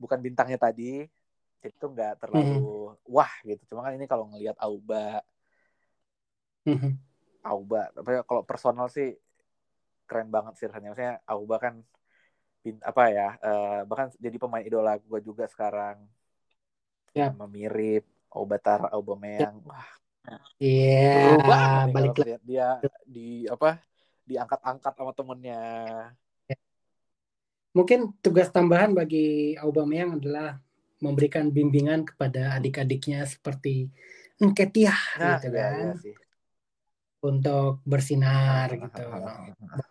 [0.00, 1.04] bukan bintangnya tadi
[1.62, 5.20] itu nggak terlalu wah gitu cuma kan ini kalau ngelihat Auba
[6.64, 6.94] Mhm.
[7.42, 9.12] Auba tapi kalau personal sih
[10.12, 10.92] keren banget sih rasanya.
[10.92, 11.74] Maksudnya Auba kan
[12.62, 16.04] apa ya eh, bahkan jadi pemain idola gue juga sekarang.
[17.16, 17.32] Yap.
[17.32, 19.64] sama mirip Aubatar Aubameyang.
[19.64, 19.88] Wah.
[20.56, 21.34] Iya,
[21.90, 22.38] balik lagi.
[22.46, 23.80] dia di apa
[24.28, 25.64] diangkat-angkat sama temennya.
[27.72, 30.60] Mungkin tugas tambahan bagi Aubameyang adalah
[31.02, 33.90] memberikan bimbingan kepada adik-adiknya seperti
[34.42, 35.74] Nketiah nah gitu iya, kan.
[35.78, 36.14] iya sih
[37.22, 39.06] untuk bersinar gitu.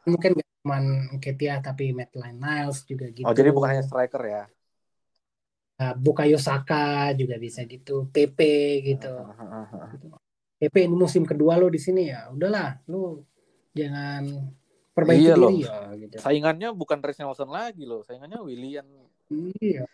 [0.06, 0.78] Mungkin gak cuma
[1.16, 3.26] Nketiah tapi Maitland Niles juga gitu.
[3.26, 4.44] oh jadi bukan hanya striker ya
[5.82, 8.38] Nah, Bukayo Saka juga bisa gitu, PP
[8.86, 9.10] gitu.
[10.62, 13.26] PP ini musim kedua lo di sini ya, udahlah, lu
[13.74, 14.30] jangan
[14.94, 15.50] perbaiki Iya loh.
[15.50, 16.16] diri ya gitu.
[16.22, 18.86] saingannya bukan Reece Nelson lagi loh saingannya William
[19.58, 19.90] Iya.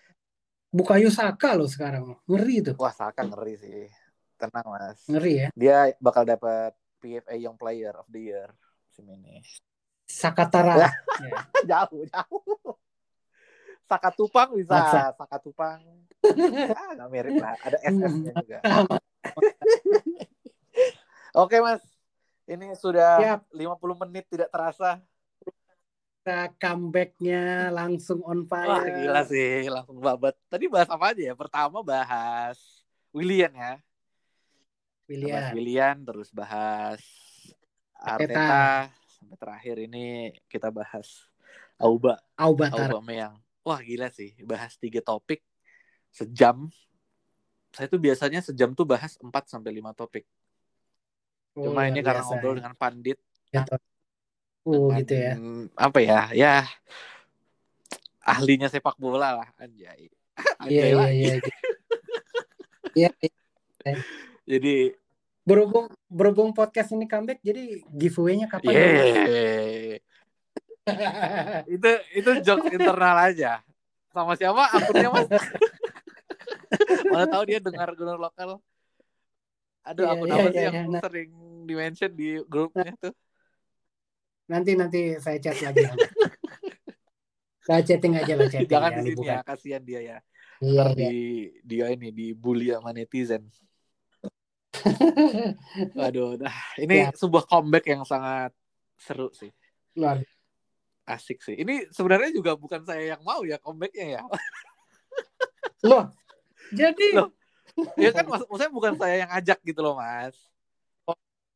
[0.68, 3.88] Bukayo Saka lo sekarang, ngeri tuh, wah Saka ngeri sih
[4.36, 5.48] tenang mas ngeri ya.
[5.56, 8.50] dia bakal dapat PFA Young Player of the Year
[8.90, 9.46] musim ini
[10.08, 10.74] Sakatara.
[10.74, 10.90] Ya.
[11.22, 11.40] Ya.
[11.86, 12.74] jauh jauh
[13.88, 15.04] Saka Tupang bisa Maksa.
[15.16, 15.80] Saka Tupang
[16.80, 18.60] ah nggak mirip lah ada SS-nya juga
[21.44, 21.84] oke mas
[22.48, 23.42] ini sudah Siap.
[23.54, 25.00] 50 menit tidak terasa
[26.28, 28.68] Kita comebacknya langsung on fire.
[28.68, 32.60] wah gila sih langsung babat tadi bahas apa aja ya pertama bahas
[33.16, 33.80] William ya
[35.08, 35.52] bahas William.
[35.56, 37.02] William terus bahas
[37.96, 38.36] Arteta.
[38.36, 38.62] Arteta
[39.18, 41.26] sampai terakhir ini kita bahas
[41.80, 42.92] Auba Aubatara.
[43.00, 45.42] Aubameyang wah gila sih bahas tiga topik
[46.12, 46.68] sejam
[47.72, 50.26] saya tuh biasanya sejam tuh bahas 4 sampai 5 topik
[51.58, 52.58] Oh, cuma ini karena biasa ngobrol ya.
[52.62, 53.18] dengan pandit
[53.50, 53.76] Gitu.
[54.68, 55.34] Oh dengan, gitu ya.
[55.74, 56.56] apa ya ya
[58.22, 61.36] ahlinya sepak bola lah anjay Iya anjay iya lagi iya.
[62.94, 63.10] Iya.
[63.90, 63.96] iya.
[64.48, 64.96] Jadi
[65.48, 68.68] Berhubung berhubung podcast ini comeback, jadi giveaway-nya kapan?
[68.76, 69.96] ya, yeay
[71.76, 73.60] itu itu jokes internal aja
[74.12, 75.28] sama siapa akunnya mas
[77.12, 78.60] mana tahu dia dengar gunung lokal
[79.88, 80.92] ada Iya, akun iya, apa iya, sih yang iya.
[80.92, 81.02] Nah.
[81.04, 81.30] sering
[81.64, 83.14] di mention di grupnya tuh
[84.48, 85.84] Nanti nanti saya chat lagi.
[87.68, 90.18] saya chatting aja lah chatting jangan ya, di ini sini ya kasihan dia ya
[90.58, 91.08] Iya, iya.
[91.12, 91.12] di
[91.68, 93.44] dia ini dibully sama netizen
[95.98, 97.10] Waduh, nah ini Ya.
[97.14, 98.52] sebuah comeback yang sangat
[98.98, 99.54] seru sih,
[99.98, 100.22] Luar
[101.08, 101.56] asik sih.
[101.56, 104.22] Ini sebenarnya juga bukan saya yang mau ya comebacknya ya.
[105.88, 106.12] Loh,
[106.80, 107.30] jadi Loh.
[107.96, 110.36] ya kan maksud maksudnya bukan saya yang ajak gitu loh mas.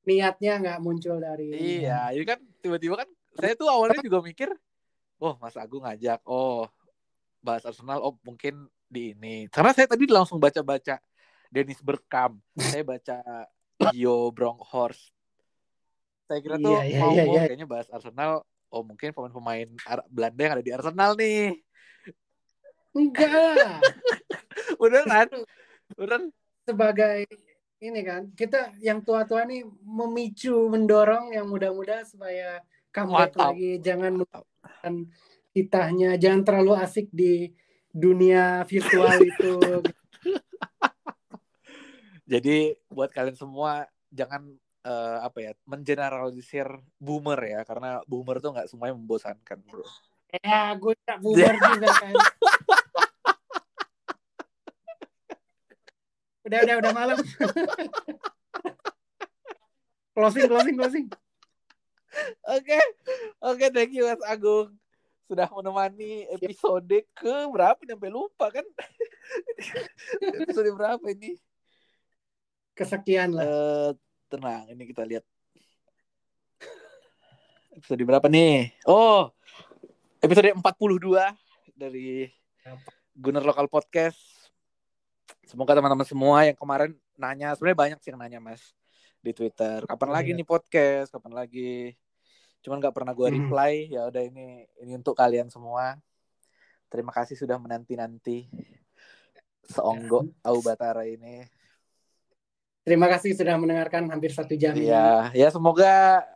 [0.01, 4.49] niatnya nggak muncul dari Iya, ini kan tiba-tiba kan saya tuh awalnya juga mikir,
[5.22, 6.65] oh Mas Agung ngajak, oh
[7.38, 9.45] bahas Arsenal, oh mungkin di ini.
[9.53, 10.97] Karena saya tadi langsung baca-baca
[11.51, 12.39] Dennis Bergkamp,
[12.71, 13.17] saya baca
[13.91, 15.11] Gio Bronkhorst.
[16.31, 17.41] Saya kira tuh Iya, iya, mau iya, iya.
[17.51, 19.67] kayaknya bahas Arsenal oh mungkin pemain-pemain
[20.07, 21.59] Belanda yang ada di Arsenal nih.
[22.95, 23.83] Enggak.
[24.79, 25.27] Udah kan?
[25.99, 26.19] Udah
[26.63, 27.27] sebagai
[27.81, 32.61] ini kan kita yang tua-tua nih memicu mendorong yang muda-muda supaya
[32.93, 33.51] comeback Mantap.
[33.51, 34.93] lagi jangan melupakan
[35.51, 37.49] kitahnya jangan terlalu asik di
[37.91, 39.57] dunia virtual itu
[42.32, 44.47] Jadi buat kalian semua jangan
[44.88, 49.84] eh, apa ya mengeneralisir boomer ya karena boomer tuh nggak semuanya membosankan bro.
[50.32, 52.15] ya gue tak bubar juga kan
[56.47, 57.19] udah udah udah malam
[60.15, 61.05] closing closing closing
[62.43, 62.75] Oke,
[63.39, 64.75] oke thank you Mas Agung
[65.32, 68.67] sudah menemani episode ke berapa sampai lupa kan?
[70.43, 71.39] episode berapa ini?
[72.74, 73.89] Kesekian lah Eh
[74.28, 75.26] tenang, ini kita lihat
[77.72, 78.72] episode berapa nih?
[78.84, 79.32] Oh,
[80.19, 81.36] episode 42
[81.74, 82.32] dari
[83.11, 84.19] Gunner Lokal Podcast.
[85.43, 88.72] Semoga teman-teman semua yang kemarin nanya, sebenarnya banyak sih yang nanya Mas
[89.19, 89.84] di Twitter.
[89.84, 90.38] Kapan Oh, lagi iya.
[90.39, 91.11] nih podcast?
[91.11, 91.95] Kapan lagi?
[92.61, 93.36] Cuman nggak pernah gue Hmm.
[93.38, 93.74] reply.
[93.89, 95.99] Ya udah ini ini untuk kalian semua.
[96.88, 98.47] Terima kasih sudah menanti-nanti
[99.65, 101.43] seonggo Au Batara ini.
[102.91, 104.75] Terima kasih sudah mendengarkan hampir satu jam.
[104.75, 106.27] Iya, ya semoga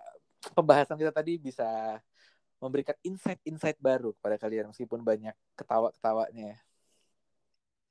[0.56, 2.00] pembahasan kita tadi bisa
[2.64, 6.56] memberikan insight-insight baru kepada kalian meskipun banyak ketawa-ketawanya.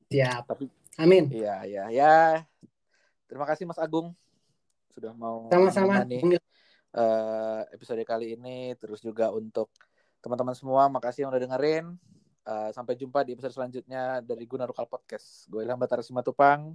[0.08, 2.16] siap Tapi amin iya, iya, ya.
[3.28, 4.16] Terima kasih Mas Agung
[4.96, 8.72] sudah mau sama-sama eh, episode kali ini.
[8.80, 9.68] Terus juga untuk
[10.24, 11.84] teman-teman semua, makasih yang udah dengerin.
[12.44, 15.44] Eh, sampai jumpa di episode selanjutnya dari Guna Lokal Podcast.
[15.52, 16.72] Gue Ilham Batara Simatupang.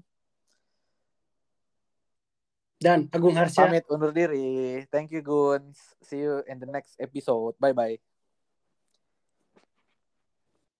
[2.80, 4.82] Dan Agung Harsya Pamit undur diri.
[4.88, 5.75] Thank you, Gun.
[6.01, 7.59] See you in the next episode.
[7.59, 8.09] Bye-bye.